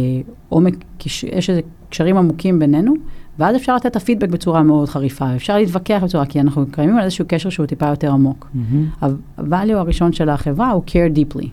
[0.48, 0.74] עומק,
[1.06, 2.94] יש איזה קשרים עמוקים בינינו,
[3.38, 7.04] ואז אפשר לתת את הפידבק בצורה מאוד חריפה, אפשר להתווכח בצורה, כי אנחנו קיימים על
[7.04, 8.48] איזשהו קשר שהוא טיפה יותר עמוק.
[8.54, 9.04] Mm-hmm.
[9.04, 11.46] ה-value הראשון של החברה הוא care deeply.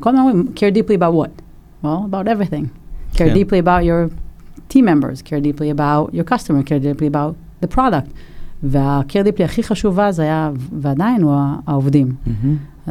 [0.00, 1.42] כל הזמן אומרים, care deeply about what?
[1.84, 2.66] Well, about everything.
[3.14, 3.34] care כן.
[3.34, 4.14] deeply about your
[4.72, 8.10] team members, care deeply about your customer, care deeply about the product.
[8.62, 10.50] וה-care deeply הכי חשובה זה היה,
[10.80, 11.34] ועדיין, הוא
[11.66, 12.14] העובדים.
[12.26, 12.90] Mm-hmm.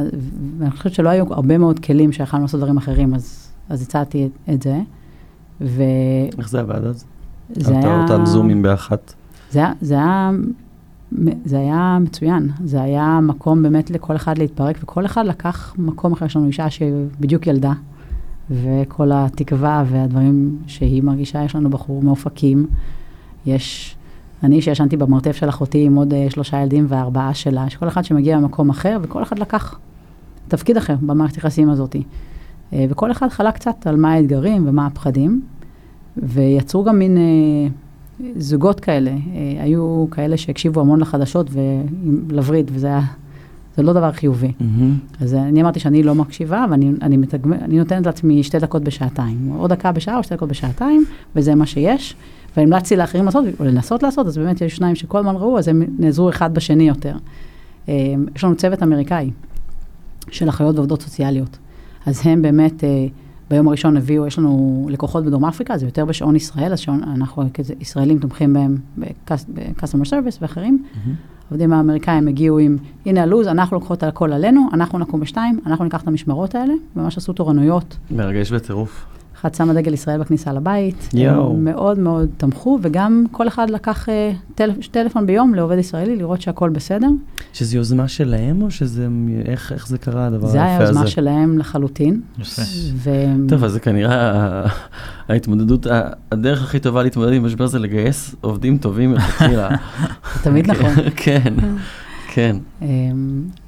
[0.58, 4.54] ואני חושבת שלא היו הרבה מאוד כלים שיכולנו לעשות דברים אחרים, אז, אז הצעתי את,
[4.54, 4.80] את זה.
[5.60, 5.82] ו...
[6.38, 7.04] איך זה עבד אז?
[7.54, 8.02] זה היה...
[8.02, 9.14] אותם זומים באחת.
[9.50, 10.30] זה, זה היה...
[11.44, 16.26] זה היה מצוין, זה היה מקום באמת לכל אחד להתפרק, וכל אחד לקח מקום אחר,
[16.26, 17.72] יש לנו אישה שבדיוק ילדה,
[18.50, 22.66] וכל התקווה והדברים שהיא מרגישה, יש לנו בחור מאופקים,
[23.46, 23.96] יש
[24.42, 28.04] אני שישנתי במרתף של אחותי עם עוד uh, שלושה ילדים וארבעה שלה, יש כל אחד
[28.04, 29.78] שמגיע ממקום אחר, וכל אחד לקח
[30.48, 31.94] תפקיד אחר במערכת היחסים הזאת.
[31.96, 35.42] Uh, וכל אחד חלק קצת על מה האתגרים ומה הפחדים,
[36.22, 39.10] ויצרו גם מין uh, זוגות כאלה.
[39.10, 41.50] Uh, היו כאלה שהקשיבו המון לחדשות
[42.30, 43.00] ולווריד, וזה היה,
[43.76, 44.52] זה לא דבר חיובי.
[44.60, 45.22] Mm-hmm.
[45.22, 47.52] אז אני אמרתי שאני לא מקשיבה, ואני אני מתגמ...
[47.52, 49.52] אני נותנת לעצמי שתי דקות בשעתיים.
[49.56, 51.04] או דקה בשעה או שתי דקות בשעתיים,
[51.36, 52.16] וזה מה שיש.
[52.56, 55.82] והמלצתי לאחרים לעשות, או לנסות לעשות, אז באמת יש שניים שכל הזמן ראו, אז הם
[55.98, 57.16] נעזרו אחד בשני יותר.
[57.88, 59.30] יש לנו צוות אמריקאי
[60.30, 61.58] של אחיות ועובדות סוציאליות.
[62.06, 62.84] אז הם באמת,
[63.50, 67.42] ביום הראשון הביאו, יש לנו לקוחות בדרום אפריקה, זה יותר בשעון ישראל, אז שעון, אנחנו
[67.54, 70.82] כישראלים תומכים בהם ב-customer service ואחרים.
[71.48, 76.02] העובדים האמריקאים הגיעו עם, הנה הלו"ז, אנחנו לוקחות הכל עלינו, אנחנו נקום בשתיים, אנחנו ניקח
[76.02, 77.96] את המשמרות האלה, ממש עשו תורנויות.
[78.10, 79.06] מרגש בטירוף.
[79.40, 81.08] אחד שם דגל ישראל בכניסה לבית.
[81.14, 81.50] יואו.
[81.50, 84.10] הם מאוד מאוד תמכו, וגם כל אחד לקח uh,
[84.54, 87.08] טל, טלפון ביום לעובד ישראלי, לראות שהכל בסדר.
[87.52, 89.08] שזה יוזמה שלהם, או שזה,
[89.44, 90.52] איך, איך זה קרה, הדבר היפה הזה?
[90.52, 92.20] זה היה יוזמה שלהם לחלוטין.
[92.38, 92.62] יפה.
[92.94, 93.10] ו...
[93.48, 94.64] טוב, אז זה כנראה
[95.28, 95.86] ההתמודדות,
[96.32, 99.68] הדרך הכי טובה להתמודד עם משבר זה לגייס עובדים טובים מלכתחילה.
[100.44, 100.90] תמיד נכון.
[101.16, 101.54] כן.
[102.28, 102.56] כן.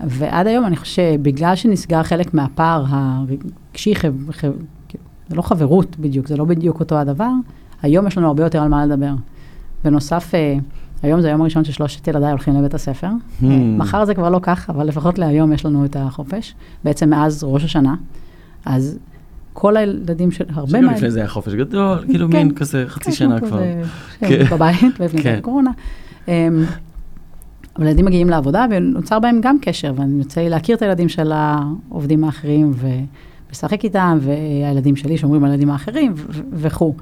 [0.00, 3.94] ועד היום אני חושב שבגלל שנסגר חלק מהפער הרגשי,
[5.30, 7.30] זה לא חברות בדיוק, זה לא בדיוק אותו הדבר.
[7.82, 9.12] היום יש לנו הרבה יותר על מה לדבר.
[9.84, 10.32] בנוסף,
[11.02, 13.06] היום זה היום הראשון ששלושת ילדיי הולכים לבית הספר.
[13.06, 13.44] Hmm.
[13.76, 16.54] מחר זה כבר לא כך, אבל לפחות להיום יש לנו את החופש.
[16.84, 17.94] בעצם מאז ראש השנה.
[18.64, 18.98] אז
[19.52, 22.36] כל הילדים של הרבה שגם לפני זה היה חופש גדול, כאילו כן.
[22.36, 23.58] מין כזה חצי כן, שנה כבר.
[23.58, 24.28] כן.
[24.28, 25.36] כן, בבית, לפני כן.
[25.38, 25.70] הקורונה.
[26.28, 26.64] אמ,
[27.76, 31.32] אבל ילדים מגיעים לעבודה ונוצר בהם גם קשר, ואני יוצא לי להכיר את הילדים של
[31.32, 32.72] העובדים האחרים
[33.50, 36.14] ולשחק איתם, והילדים שלי שומרים על הילדים האחרים
[36.52, 36.94] וכו'.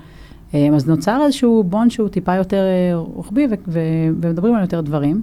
[0.55, 5.23] אמ, אז נוצר איזשהו בונד שהוא טיפה יותר אה, רוחבי ומדברים על יותר דברים.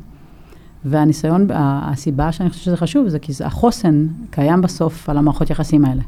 [0.86, 6.02] והניסיון, הסיבה שאני חושבת שזה חשוב, זה כי החוסן קיים בסוף על המערכות יחסים האלה.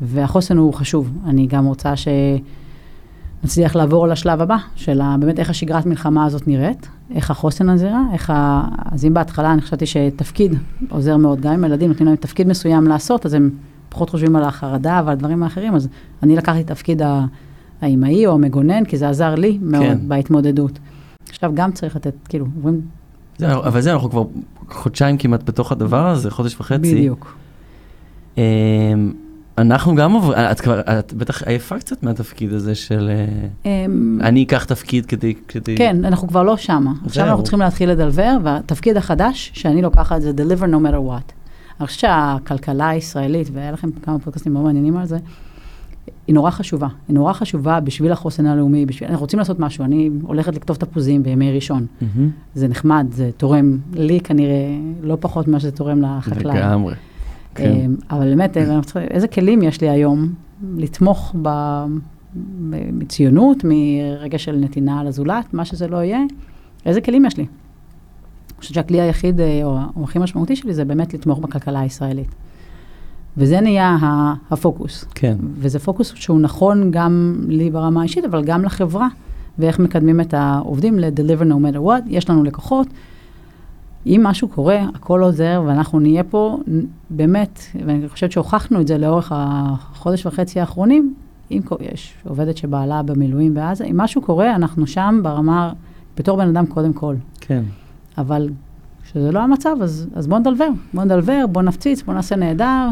[0.00, 1.12] והחוסן הוא חשוב.
[1.24, 1.92] אני גם רוצה
[3.42, 8.30] שנצליח לעבור לשלב הבא, של באמת איך השגרת מלחמה הזאת נראית, איך החוסן הזירה, איך
[8.30, 8.64] ה...
[8.92, 10.54] אז אם בהתחלה אני חשבתי שתפקיד
[10.90, 13.50] עוזר מאוד, גם אם הילדים נותנים להם תפקיד מסוים לעשות, אז הם
[13.88, 15.88] פחות חושבים על החרדה ועל דברים האחרים, אז
[16.22, 17.24] אני לקחתי תפקיד ה-
[17.80, 19.98] האימהי או המגונן, כי זה עזר לי מאוד כן.
[20.08, 20.78] בהתמודדות.
[21.28, 22.80] עכשיו גם צריך לתת, כאילו, אומרים,
[23.38, 24.24] זה, אבל זה, אנחנו כבר
[24.70, 26.94] חודשיים כמעט בתוך הדבר הזה, חודש וחצי.
[26.94, 27.36] בדיוק.
[28.38, 28.42] אמ,
[29.58, 34.42] אנחנו גם עוברים, את כבר, את בטח עייפה קצת מהתפקיד הזה של אה, אמ, אני
[34.42, 35.76] אקח תפקיד כדי, כדי...
[35.76, 36.92] כן, אנחנו כבר לא שמה.
[37.06, 37.26] עכשיו.
[37.26, 41.32] אנחנו צריכים להתחיל לדלבר, והתפקיד החדש שאני לוקחת זה deliver no matter what.
[41.80, 45.18] אני חושבת שהכלכלה הישראלית, והיה לכם כמה פודקאסטים מאוד מעניינים על זה,
[46.26, 46.88] היא נורא חשובה.
[47.08, 49.84] היא נורא חשובה בשביל החוסן הלאומי, בשביל, אנחנו רוצים לעשות משהו.
[49.84, 51.86] אני הולכת לקטוף תפוזים בימי ראשון.
[52.00, 52.30] מהמם.
[52.54, 54.66] זה נחמד, זה תורם לי כנראה
[55.02, 56.56] לא פחות ממה שזה תורם לחקלאי.
[56.56, 56.94] לגמרי.
[57.54, 57.72] כן.
[57.72, 60.32] אמ, אבל באמת, צריכים- איזה כלים יש לי היום
[60.76, 61.84] לתמוך ב-
[62.98, 66.20] בציונות, מרגע של נתינה לזולת, מה שזה לא יהיה,
[66.86, 67.46] איזה כלים יש לי?
[68.48, 72.34] אני חושבת שהכלי היחיד, אה, או או הכי משמעותי שלי, זה באמת לתמוך בכלכלה הישראלית.
[73.36, 73.96] וזה נהיה
[74.50, 75.04] הפוקוס.
[75.14, 75.36] כן.
[75.54, 79.08] וזה פוקוס שהוא נכון גם לי ברמה האישית, אבל גם לחברה,
[79.58, 82.02] ואיך מקדמים את העובדים ל-deliver no matter what.
[82.06, 82.86] יש לנו לקוחות.
[84.06, 86.58] אם משהו קורה, הכל עוזר, ואנחנו נהיה פה
[87.10, 91.14] באמת, ואני חושבת שהוכחנו את זה לאורך החודש וחצי האחרונים,
[91.50, 95.72] אם יש עובדת שבעלה במילואים בעזה, אם משהו קורה, אנחנו שם ברמה,
[96.16, 97.14] בתור בן אדם קודם כל.
[97.40, 97.62] כן.
[98.18, 98.48] אבל
[99.04, 100.68] כשזה לא המצב, אז, אז בוא נדלבר.
[100.94, 102.88] בוא נדלבר, בוא נפציץ, בוא נעשה נהדר,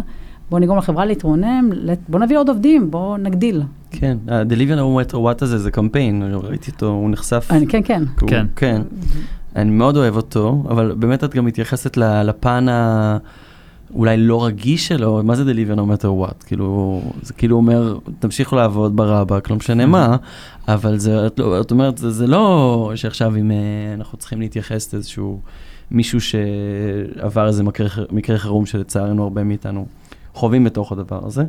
[0.50, 3.62] בוא נגרום לחברה להתרונן, לת- בוא נביא עוד עובדים, בוא נגדיל.
[3.90, 4.16] כן.
[4.28, 7.48] ה-Deliver no matter what הזה זה קמפיין, אני ראיתי אותו, הוא נחשף.
[7.50, 8.02] אני, כן, כן.
[8.20, 8.46] הוא- כן.
[8.56, 8.82] כן.
[9.56, 13.16] אני מאוד אוהב אותו, אבל באמת את גם מתייחסת לפן ה...
[13.94, 16.46] אולי לא רגיש שלו, מה זה deliver no matter what?
[16.46, 20.16] כאילו, זה כאילו אומר, תמשיכו לעבוד ברבק, לא משנה מה,
[20.68, 23.56] אבל זה, את, לא, את אומרת, זה, זה לא שעכשיו אם אה,
[23.94, 25.40] אנחנו צריכים להתייחס לאיזשהו
[25.90, 29.86] מישהו שעבר איזה מקרה, מקרה חירום שלצערנו הרבה מאיתנו
[30.34, 31.44] חווים בתוך הדבר הזה,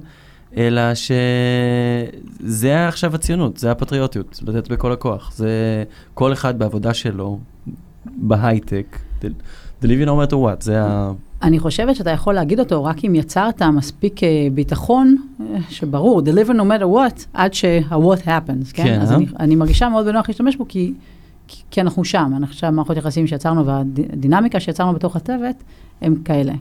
[0.58, 5.32] אלא שזה עכשיו הציונות, זה הפטריוטיות, לתת בכל הכוח.
[5.36, 7.40] זה כל אחד בעבודה שלו,
[8.06, 9.00] בהייטק,
[9.84, 11.12] deliver no matter what, זה ה...
[11.44, 16.52] אני חושבת שאתה יכול להגיד אותו רק אם יצרת מספיק אה, ביטחון, אה, שברור, deliver
[16.52, 18.84] no matter what, עד שה-what happens, כן?
[18.84, 19.16] כן, אז אה?
[19.18, 20.94] אני, אני מרגישה מאוד בנוח להשתמש בו, כי,
[21.48, 25.56] כי, כי אנחנו שם, אנחנו עכשיו מערכות יחסים שיצרנו, והדינמיקה שיצרנו בתוך הצוות,
[26.02, 26.54] הם כאלה.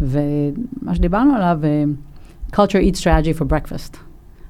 [0.00, 1.84] ומה שדיברנו עליו, אה,
[2.52, 3.96] culture eat strategy for breakfast.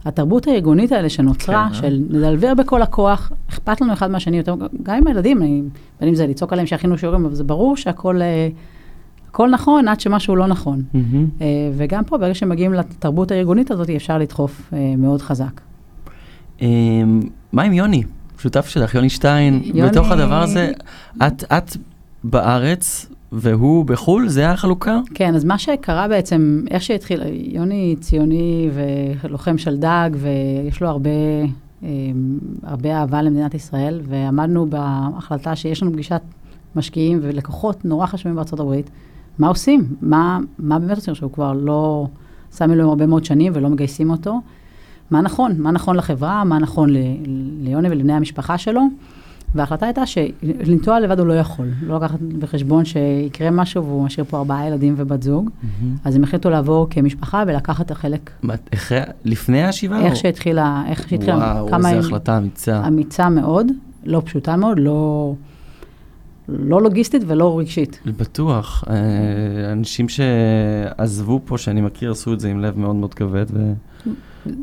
[0.05, 1.81] התרבות הארגונית האלה שנוצרה, כן, אה?
[1.81, 5.63] של נדלבר בכל הכוח, אכפת לנו אחד מהשני יותר, גם עם הילדים, אני-
[6.01, 8.49] בין אם זה לצעוק עליהם שיכינו שיעורים, אבל זה ברור שהכל אה,
[9.37, 10.83] הכל נכון עד שמשהו לא נכון.
[10.95, 11.27] מהמם.
[11.41, 11.47] אה,
[11.77, 15.61] וגם פה, ברגע שמגיעים לתרבות הארגונית הזאת, אפשר לדחוף אה, מאוד חזק.
[16.61, 17.21] אמ,
[17.53, 18.03] מה עם יוני?
[18.39, 20.73] שותף שלך, יוני שטיין, יוני- בתוך הדבר הזה,
[21.27, 21.77] את, את
[22.25, 24.99] בארץ והוא בחו"ל, זה החלוקה?
[25.15, 28.71] כן, אז מה שקרה בעצם, איך שהתחיל, יוני ציוני
[29.23, 31.11] ולוחם של דג, ויש לו הרבה,
[31.83, 31.89] אה,
[32.63, 36.21] הרבה אהבה למדינת ישראל, ועמדנו בהחלטה שיש לנו פגישת
[36.77, 38.91] משקיעים ולקוחות נורא חשובים בארצות הברית.
[39.39, 39.85] מה עושים?
[40.03, 41.15] מה, מה באמת עושים?
[41.15, 42.07] שהוא כבר לא
[42.53, 44.41] עשה מילואים הרבה מאוד שנים ולא מגייסים אותו.
[45.11, 45.53] מה נכון?
[45.59, 46.45] מה נכון לחברה?
[46.45, 46.97] מה נכון ל-
[47.61, 48.81] ליוני ולבני המשפחה שלו?
[49.55, 51.67] וההחלטה הייתה שלנטוע לבד הוא לא יכול.
[51.83, 55.51] לא לקחת בחשבון שיקרה משהו והוא משאיר פה ארבעה ילדים ובת זוג.
[56.05, 58.31] אז הם החליטו לעבור כמשפחה ולקחת את החלק,
[59.25, 60.01] לפני השבעה?
[60.01, 62.87] איך או- שהתחילה, איך שהתחילה, וואו, הם- החלטה אמיצה.
[62.89, 63.67] אמיצה מאוד,
[64.05, 65.35] לא פשוטה מאוד, לא,
[66.49, 68.01] לא לוגיסטית ולא רגשית.
[68.07, 68.85] בטוח.
[68.91, 73.73] אה, אנשים שעזבו פה, שאני מכיר, עשו את זה עם לב מאוד מאוד כבד, ו...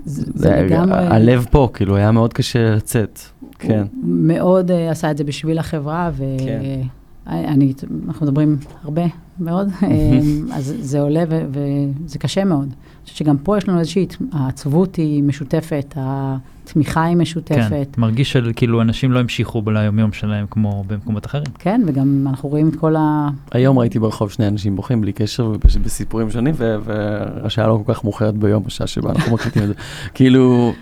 [0.06, 0.98] זה, זה, לגמרי...
[0.98, 3.20] הלב פה, כאילו, היה מאוד קשה לצאת.
[3.60, 3.84] כן.
[4.04, 6.24] מאוד uh, עשה את זה בשביל החברה, ו...
[6.40, 6.82] כן.
[7.28, 7.74] אני,
[8.08, 9.02] אנחנו מדברים הרבה
[9.40, 9.70] מאוד,
[10.56, 12.74] אז זה עולה וזה קשה מאוד.
[13.04, 17.58] חושבת שגם פה יש לנו איזושהי, העצבות היא משותפת, התמיכה היא משותפת.
[17.70, 21.46] כן, מרגיש שכאילו אנשים לא המשיכו ביומיום שלהם כמו במקומות אחרים.
[21.60, 23.30] כן, וגם אנחנו רואים את כל ה...
[23.52, 28.34] היום ראיתי ברחוב שני אנשים בוכים בלי קשר ובסיפורים שונים, והשעה לא כל כך מאוחרת
[28.34, 29.74] ביום, השעה שבה אנחנו מקליטים את זה.
[30.16, 30.74] כאילו...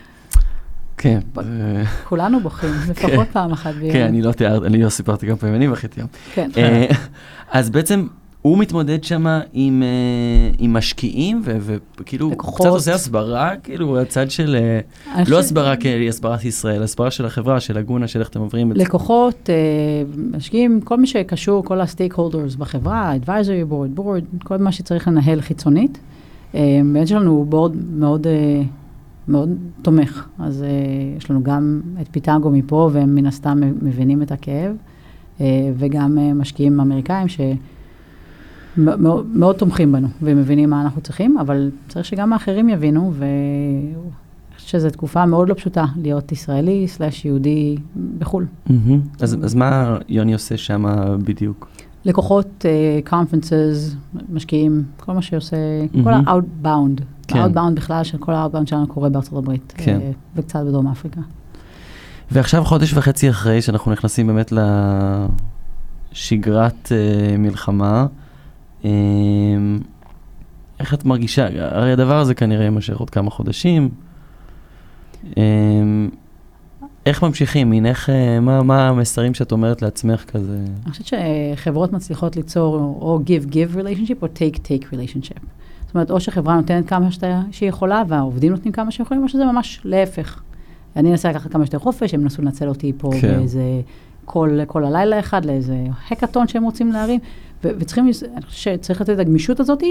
[0.98, 1.20] כן.
[2.10, 3.32] כולנו בוכים, לפחות כן.
[3.32, 3.94] פעם אחת ביום.
[3.94, 6.10] כן, אני לא תיארתי, אני לא סיפרתי כמה פעמים, אני בכיתי היום.
[6.34, 6.50] כן.
[6.58, 6.86] אה,
[7.52, 8.08] אז בעצם
[8.42, 14.58] הוא מתמודד שם עם, uh, עם משקיעים, וכאילו, קצת עושה הסברה, כאילו, הצד של,
[15.16, 15.46] uh, לא ש...
[15.46, 18.84] הסברה כהסברת ישראל, הסברה של החברה, של הגונה, של איך אתם עוברים את זה.
[18.84, 24.72] לקוחות, uh, משקיעים, כל מי שקשור, כל הסטייק הולדרס בחברה, advisory board, board, כל מה
[24.72, 26.00] שצריך לנהל חיצונית.
[26.54, 28.30] באמת שלנו הוא בורד מאוד, uh,
[29.28, 29.50] מאוד
[29.82, 30.28] תומך.
[30.40, 34.76] אז uh, יש לנו גם את פיטנגו מפה, והם מן הסתם מבינים את הכאב,
[35.38, 35.42] uh,
[35.78, 37.40] וגם uh, משקיעים אמריקאים ש...
[38.78, 43.94] מאוד, מאוד תומכים בנו ומבינים מה אנחנו צריכים, אבל צריך שגם האחרים יבינו, ואני
[44.56, 47.78] חושבת שזו תקופה מאוד לא פשוטה להיות ישראלי סלאש יהודי
[48.18, 48.46] בחו"ל.
[48.68, 48.72] Mm-hmm.
[49.20, 50.86] אז, אז מה יוני עושה שם
[51.24, 51.68] בדיוק?
[52.06, 52.66] לקוחות,
[53.10, 56.04] קונפרנסס, uh, משקיעים, כל מה שעושה, mm-hmm.
[56.04, 57.02] כל ה-outbound.
[57.28, 57.40] כן.
[57.40, 60.00] ה-outbound בכלל, של כל ה-outbound שלנו קורה בארצות הברית, כן.
[60.00, 61.22] uh, וקצת בדרום אפריקה.
[62.32, 64.54] ועכשיו חודש וחצי אחרי שאנחנו נכנסים באמת
[66.14, 68.06] לשגרת uh, מלחמה,
[70.80, 71.48] איך את מרגישה?
[71.60, 73.90] הרי הדבר הזה כנראה יימשך עוד כמה חודשים.
[75.38, 76.10] אמ,
[77.06, 77.70] איך ממשיכים?
[77.70, 80.58] מין איך, אה, מה, מה המסרים שאת אומרת לעצמך כזה?
[80.86, 81.06] אני חושבת
[81.56, 85.42] שחברות מצליחות ליצור או give-give relationship או take-take relationship.
[85.86, 87.08] זאת אומרת, או שחברה נותנת כמה
[87.52, 90.42] שהיא יכולה, והעובדים נותנים כמה שיכולים, או שזה ממש להפך.
[90.96, 93.38] אני אנסה לקחת כמה שיותר חופש, הם ינסו לנצל אותי פה כן.
[93.38, 93.64] באיזה
[94.26, 95.78] כל, כל הלילה אחד, לאיזה
[96.12, 97.20] הקאטון שהם רוצים להרים.
[97.64, 99.84] וצריכים, אני חושבת שצריך לתת את הגמישות הזאת,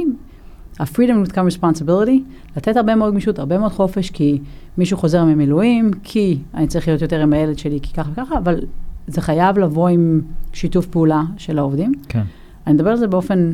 [0.80, 2.20] ה-freedom with come responsibility,
[2.56, 4.38] לתת הרבה מאוד גמישות, הרבה מאוד חופש, כי
[4.78, 8.60] מישהו חוזר ממילואים, כי אני צריך להיות יותר עם הילד שלי, כי ככה וככה, אבל
[9.06, 10.20] זה חייב לבוא עם
[10.52, 11.92] שיתוף פעולה של העובדים.
[12.08, 12.22] כן.
[12.66, 13.52] אני מדבר על זה באופן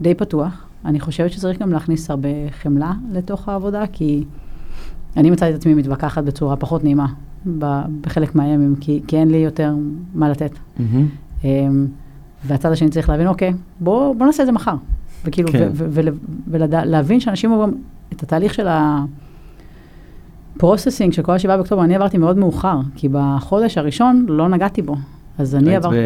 [0.00, 0.64] די פתוח.
[0.84, 4.24] אני חושבת שצריך גם להכניס הרבה חמלה לתוך העבודה, כי
[5.16, 7.06] אני מצאתי את עצמי מתווכחת בצורה פחות נעימה
[8.00, 9.74] בחלק מהימים, כי, כי אין לי יותר
[10.14, 10.50] מה לתת.
[10.52, 11.44] Mm-hmm.
[12.46, 14.74] והצד השני צריך להבין, אוקיי, בוא, בוא נעשה את זה מחר.
[15.24, 15.68] וכאילו, כן.
[16.46, 17.74] ולהבין שאנשים עוברים
[18.12, 18.66] את התהליך של
[20.56, 24.96] הפרוססינג של כל השבעה באוקטובר, אני עברתי מאוד מאוחר, כי בחודש הראשון לא נגעתי בו.
[25.38, 25.96] אז אני עברתי...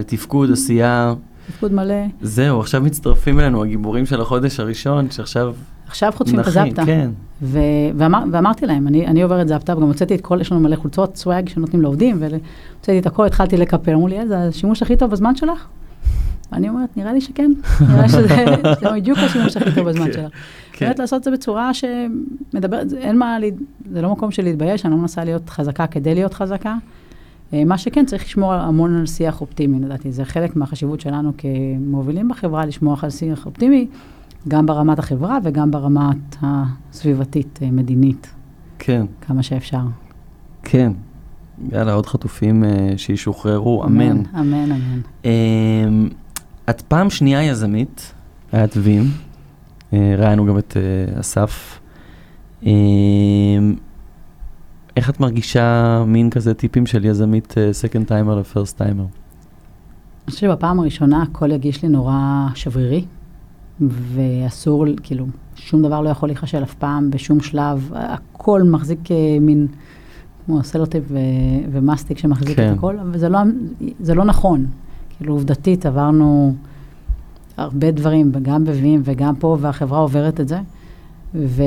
[0.00, 1.14] בתפקוד, עשייה.
[1.48, 1.94] תפקוד מלא.
[2.22, 5.54] זהו, עכשיו מצטרפים אלינו הגיבורים של החודש הראשון, שעכשיו...
[5.86, 6.84] עכשיו חוטפים את הזפטה.
[6.86, 7.10] כן.
[7.42, 7.58] ו-
[7.96, 11.16] ואמר, ואמרתי להם, אני, אני עוברת זפטה, וגם הוצאתי את כל, יש לנו מלא חולצות,
[11.16, 15.36] סוואג שנותנים לעובדים, והוצאתי את הכל, התחלתי לקפל, אמרו לי, זה השימוש הכי טוב בזמן
[15.36, 15.66] שלך?
[16.54, 17.50] אני אומרת, נראה לי שכן,
[17.90, 18.28] נראה שזה
[18.94, 20.26] בדיוק השימוש הכי טוב בזמן כן.
[20.72, 20.86] כן.
[20.86, 23.36] באמת לעשות את זה בצורה שמדברת, אין מה,
[23.90, 26.74] זה לא מקום של להתבייש, אני לא מנסה להיות חזקה כדי להיות חזקה.
[27.52, 30.12] אה, מה שכן, צריך לשמור המון על שיח אופטימי, לדעתי.
[30.12, 33.86] זה חלק מהחשיבות שלנו כמובילים בחברה, לשמור על שיח אופטימי,
[34.48, 38.34] גם ברמת החברה וגם ברמת הסביבתית, אה, מדינית.
[38.78, 39.06] כן.
[39.20, 39.82] כמה שאפשר.
[40.62, 40.92] כן.
[41.72, 42.66] יאללה, עוד חטופים uh,
[42.98, 44.02] שישוחררו, אמן.
[44.10, 44.72] אמן, אמן.
[44.72, 45.00] אמן.
[45.22, 46.14] Uh,
[46.70, 48.12] את פעם שנייה יזמית,
[48.52, 49.02] היה את וים,
[49.90, 51.80] uh, ראינו גם את uh, אסף.
[52.62, 52.66] Uh,
[54.96, 59.02] איך את מרגישה מין כזה טיפים של יזמית second timer ל first timer?
[59.02, 63.04] אני חושבת שבפעם הראשונה הכל הרגיש לי נורא שברירי,
[63.80, 68.98] ואסור, כאילו, שום דבר לא יכול להיכשל אף פעם, בשום שלב, הכל מחזיק
[69.40, 69.66] מין,
[70.46, 71.04] כמו סלוטיפ
[71.72, 72.72] ומאסטיק שמחזיק כן.
[72.72, 73.38] את הכל, וזה לא,
[74.14, 74.66] לא נכון.
[75.18, 76.54] כאילו, עובדתית, עברנו
[77.56, 80.60] הרבה דברים, גם בווים וגם פה, והחברה עוברת את זה,
[81.34, 81.62] ו...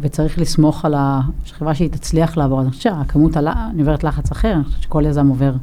[0.00, 2.60] וצריך לסמוך על החברה שהיא תצליח לעבור.
[2.60, 3.48] אני חושבת שהכמות, הל...
[3.48, 5.54] אני עוברת לחץ אחר, אני חושבת שכל יזם עובר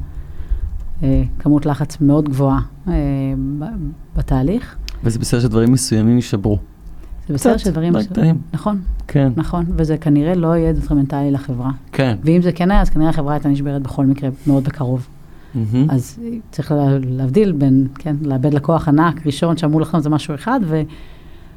[1.02, 2.94] אה, כמות לחץ מאוד גבוהה אה,
[4.16, 4.76] בתהליך.
[5.04, 6.58] וזה בסדר שדברים מסוימים יישברו.
[7.28, 9.32] זה בסדר שדברים מסוימים, נכון, כן.
[9.36, 11.70] נכון, וזה כנראה לא יהיה דטרמנטלי לחברה.
[11.92, 12.16] כן.
[12.24, 15.06] ואם זה כן היה, אז כנראה החברה הייתה נשברת בכל מקרה מאוד בקרוב.
[15.54, 15.76] Mm-hmm.
[15.88, 16.18] אז
[16.50, 20.60] צריך להבדיל בין, כן, לאבד לקוח ענק ראשון שאמור לחתום זה משהו אחד,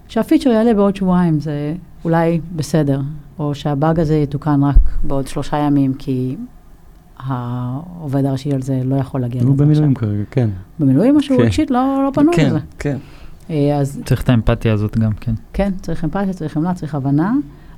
[0.08, 1.76] ושהפיצ'ר יעלה בעוד שבועיים זה
[2.06, 3.02] אולי בסדר,
[3.40, 6.36] או שהבאג הזה יתוקן רק בעוד שלושה ימים, כי
[7.20, 9.60] העובד הראשי על זה לא יכול להגיע לזה עכשיו.
[9.60, 10.50] הוא במילואים כרגע, כן.
[10.80, 11.44] במילואים או שהוא כן.
[11.44, 12.60] רגשית לא, לא פנוי כן, לזה.
[12.80, 12.98] כן,
[13.48, 13.56] כן.
[13.80, 14.02] אז...
[14.06, 15.34] צריך את האמפתיה הזאת גם, כן.
[15.54, 17.34] כן, צריך אמפתיה, צריך חמלה, צריך הבנה.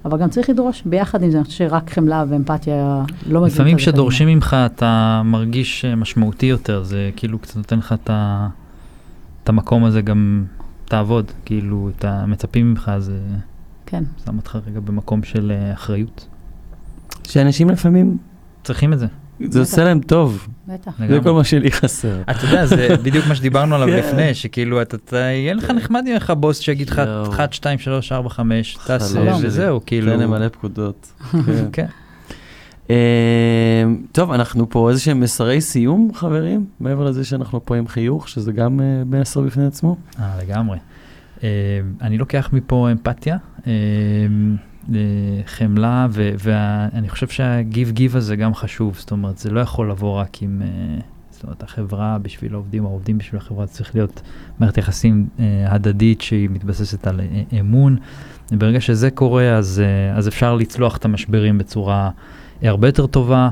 [0.06, 3.44] אבל גם צריך לדרוש ביחד עם זה, אני חושבת שרק חמלה ואמפתיה לא מגיעים.
[3.44, 8.48] לפעמים כשדורשים ממך אתה מרגיש אה, משמעותי יותר, זה כאילו קצת נותן לך את, ה...
[9.44, 10.46] את המקום הזה גם
[10.86, 13.20] תעבוד, כאילו את המצפים ממך, זה
[13.86, 14.04] כן.
[14.26, 16.28] שם אותך רגע במקום של אה, אחריות.
[17.24, 18.18] שאנשים לפעמים,
[18.64, 19.08] צריכים את זה.
[19.50, 20.92] זה עושה להם טוב, בטח.
[21.08, 21.20] זה.
[21.24, 22.22] כל מה שלי חסר.
[22.32, 23.98] אתה יודע, זה בדיוק מה שדיברנו עליו כן.
[23.98, 27.32] לפני, שכאילו אתה, יהיה לך נחמד אם יהיה לך בוס שיגיד לך יואו.
[27.32, 29.36] 1, 2, 3, 4, 5, תעשה.
[29.42, 30.12] וזהו, כאילו.
[30.12, 31.14] תן להם מלא פקודות.
[31.32, 31.38] כן.
[31.74, 31.86] כן.
[32.90, 36.66] אה, טוב, אנחנו פה איזה שהם מסרי סיום, חברים?
[36.80, 39.96] מעבר לזה שאנחנו פה עם חיוך, שזה גם אה, מסר בפני עצמו.
[40.20, 40.78] אה, לגמרי.
[41.44, 41.50] אה,
[42.02, 43.38] אני לוקח מפה אמפתיה,
[43.68, 44.28] אה, אה,
[45.46, 50.42] חמלה, ואני חושב שהגיב גיב הזה גם חשוב, זאת אומרת, זה לא יכול לבוא רק
[50.42, 54.22] עם, אה, זאת אומרת, החברה בשביל העובדים, העובדים בשביל החברה, צריך להיות
[54.60, 57.98] מערכת יחסים אה, הדדית שהיא מתבססת על אה, אמון.
[58.52, 59.84] וברגע שזה קורה, אז,
[60.16, 62.10] אז אפשר לצלוח את המשברים בצורה
[62.62, 63.50] הרבה יותר טובה.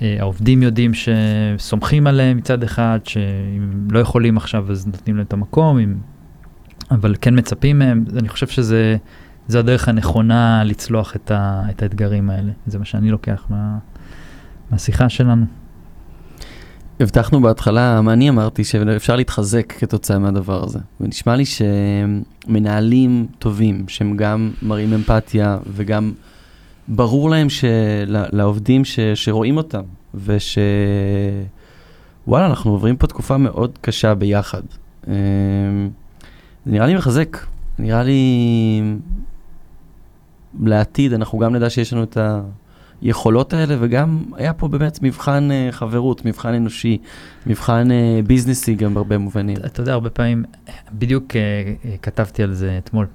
[0.00, 5.78] העובדים יודעים שסומכים עליהם מצד אחד, שאם לא יכולים עכשיו אז נותנים להם את המקום,
[5.78, 5.94] אם,
[6.90, 8.04] אבל כן מצפים מהם.
[8.18, 8.96] אני חושב שזה
[9.48, 12.52] זו הדרך הנכונה לצלוח את, ה, את האתגרים האלה.
[12.66, 13.78] זה מה שאני לוקח מה,
[14.70, 15.44] מהשיחה שלנו.
[17.00, 20.78] הבטחנו בהתחלה, מה אני אמרתי, שאפשר להתחזק כתוצאה מהדבר הזה.
[21.00, 21.44] ונשמע לי
[22.46, 26.12] שמנהלים טובים, שהם גם מראים אמפתיה וגם
[26.88, 29.82] ברור להם של, לעובדים ש, שרואים אותם,
[30.14, 30.58] וש...
[32.26, 34.62] וואלה, אנחנו עוברים פה תקופה מאוד קשה ביחד.
[35.06, 35.12] אמ,
[36.66, 37.38] זה נראה לי מחזק,
[37.78, 38.22] נראה לי
[40.60, 42.18] לעתיד, אנחנו גם נדע שיש לנו את
[43.02, 46.98] היכולות האלה, וגם היה פה באמת מבחן uh, חברות, מבחן אנושי,
[47.46, 49.56] מבחן uh, ביזנסי גם בהרבה מובנים.
[49.66, 50.44] אתה, יודע, הרבה פעמים,
[50.92, 51.36] בדיוק uh,
[52.02, 53.06] כתבתי על זה אתמול.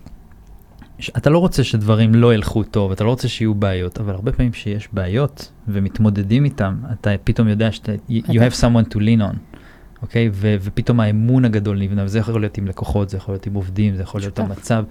[1.18, 4.54] אתה לא רוצה שדברים לא ילכו טוב, אתה לא רוצה שיהיו בעיות, אבל הרבה פעמים
[4.54, 9.58] שיש בעיות ומתמודדים איתם, אתה פתאום יודע שאתה, you, have someone to lean on,
[10.02, 10.30] אוקיי?
[10.34, 13.96] ו- ופתאום האמון הגדול נבנה, וזה יכול להיות עם לקוחות, זה יכול להיות עם עובדים,
[13.96, 14.40] זה יכול להיות.
[14.40, 14.84] המצב.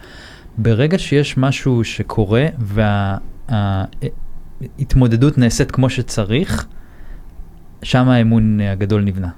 [0.58, 2.46] ברגע שיש משהו שקורה
[3.48, 6.66] וההתמודדות נעשית כמו שצריך,
[7.82, 9.28] שם האמון אה, הגדול נבנה.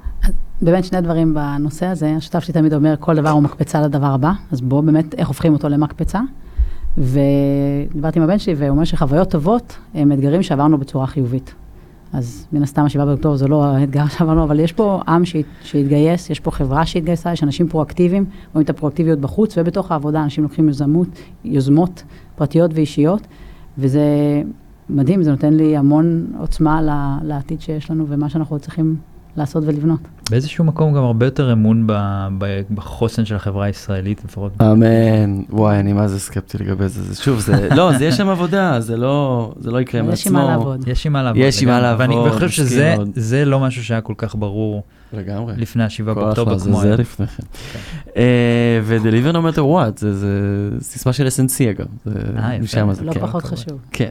[0.62, 4.32] באמת שני דברים בנושא הזה, השותף שלי תמיד אומר, כל דבר הוא מקפצה לדבר הבא,
[4.52, 6.20] אז בואו באמת, איך הופכים אותו למקפצה.
[6.98, 11.54] ודיברתי עם הבן שלי, והוא אומר שחוויות טובות הם אתגרים שעברנו בצורה חיובית.
[12.14, 16.30] אז מן הסתם השבעה באוקטובר זה לא האתגר שעברנו, אבל יש פה עם שהת, שהתגייס,
[16.30, 20.68] יש פה חברה שהתגייסה, יש אנשים פרואקטיביים, רואים את הפרואקטיביות בחוץ, ובתוך העבודה אנשים לוקחים
[20.68, 21.08] יוזמות,
[21.44, 22.02] יוזמות
[22.36, 23.26] פרטיות ואישיות,
[23.78, 24.02] וזה
[24.88, 26.80] מדהים, זה נותן לי המון עוצמה
[27.22, 28.96] לעתיד שיש לנו ומה שאנחנו צריכים
[29.36, 30.00] לעשות ולבנות.
[30.30, 31.92] באיזשהו מקום גם הרבה יותר אמון ב,
[32.38, 34.52] ב, בחוסן של החברה הישראלית, לפחות.
[34.62, 38.28] אמן, וואי, אני מה זה סקפטי לגבי זה, זה שוב, זה, לא, זה יש שם
[38.28, 40.14] עבודה, זה לא, זה לא יקרה מעצמו.
[40.14, 40.88] יש עם מה לעבוד.
[40.88, 41.42] יש עם מה לעבוד.
[41.42, 41.96] יש עם מה לגמרי.
[41.98, 42.94] ואני לעבוד, חושב שזה.
[43.14, 44.82] זה לא משהו שהיה כל כך ברור
[45.12, 45.54] לגמרי.
[45.56, 47.00] לפני השבעה כל באוקטובר אחלה, זה כמו זה היום.
[47.00, 47.42] לפני כן.
[48.16, 48.22] אה,
[48.82, 50.28] ו-deliver no matter what, זה- זה
[50.80, 52.12] סיסמה של SNC אגב, אה,
[52.54, 52.62] יפה.
[52.64, 53.20] משם זה, לא כן.
[53.20, 53.44] פחות.
[53.44, 53.78] חשוב.
[53.92, 54.08] כן.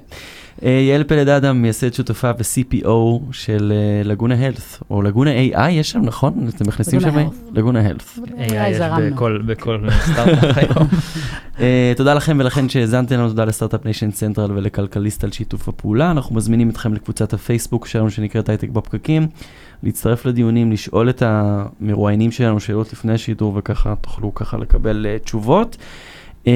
[0.63, 2.89] אה, יעל פלד אדם, מייסד שותפה ו-CPO
[3.31, 6.49] של אה, Laguna Health, או Laguna AI, יש שם, נכון?
[6.55, 7.27] אתם מכניסים שם?
[7.53, 8.19] Laguna Health.
[8.37, 9.15] AI יש זרמנו.
[9.15, 9.79] בכל- בכל
[10.11, 10.87] סטארט-אפ היום.
[11.59, 16.11] אה, תודה לכם ולכן שהאזנתם לנו, תודה ל Start-Up Nation Central ולכלכליסט על שיתוף הפעולה.
[16.11, 19.27] אנחנו מזמינים אתכם לקבוצת הפייסבוק שלנו שנקראת הייטק בפקקים,
[19.83, 25.77] להצטרף לדיונים, לשאול את המרואיינים שלנו שאלות לפני השידור וככה תוכלו ככה לקבל אה, תשובות.
[26.47, 26.53] אה,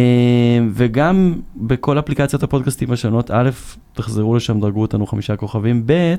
[0.73, 3.49] וגם בכל אפליקציות הפודקאסטים השונות, א',
[3.93, 6.15] תחזרו לשם, דרגו אותנו חמישה כוכבים, ב',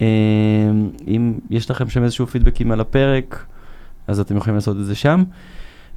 [0.00, 0.06] אה,
[1.08, 3.46] אם יש לכם שם איזשהו פידבקים על הפרק,
[4.06, 5.24] אז אתם יכולים לעשות את זה שם.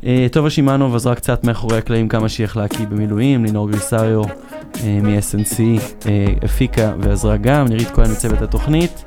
[0.05, 4.99] אה, טובה שמענוב עזרה קצת מאחורי הקלעים כמה שהיא יכלה כי במילואים, לינור גריסריו אה,
[5.03, 5.59] מ-SNC
[6.05, 9.03] אה, הפיקה ועזרה גם, נירית כהן מצוות התוכנית.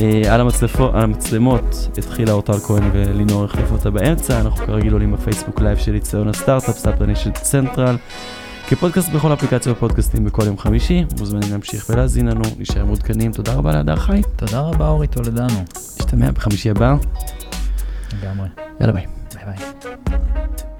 [0.00, 5.12] אה, על, המצלפו, על המצלמות התחילה אורטל כהן ולינור החליפה אותה באמצע, אנחנו כרגיל עולים
[5.12, 7.96] בפייסבוק לייב של יציון הסטארט-אפ, Start-Up Nation Central.
[8.68, 13.72] כפודקאסט בכל אפליקציות הפודקאסטים בכל יום חמישי, מוזמנים להמשיך ולהאזין לנו, להישאר מעודכנים, תודה רבה
[13.72, 15.64] להדר חי, תודה רבה אורי טולדנו.
[16.00, 16.94] נשתמע בחמישי הבא,
[18.22, 18.48] לגמרי.
[18.80, 19.06] יאללה ביי.
[19.34, 20.71] ביי ביי.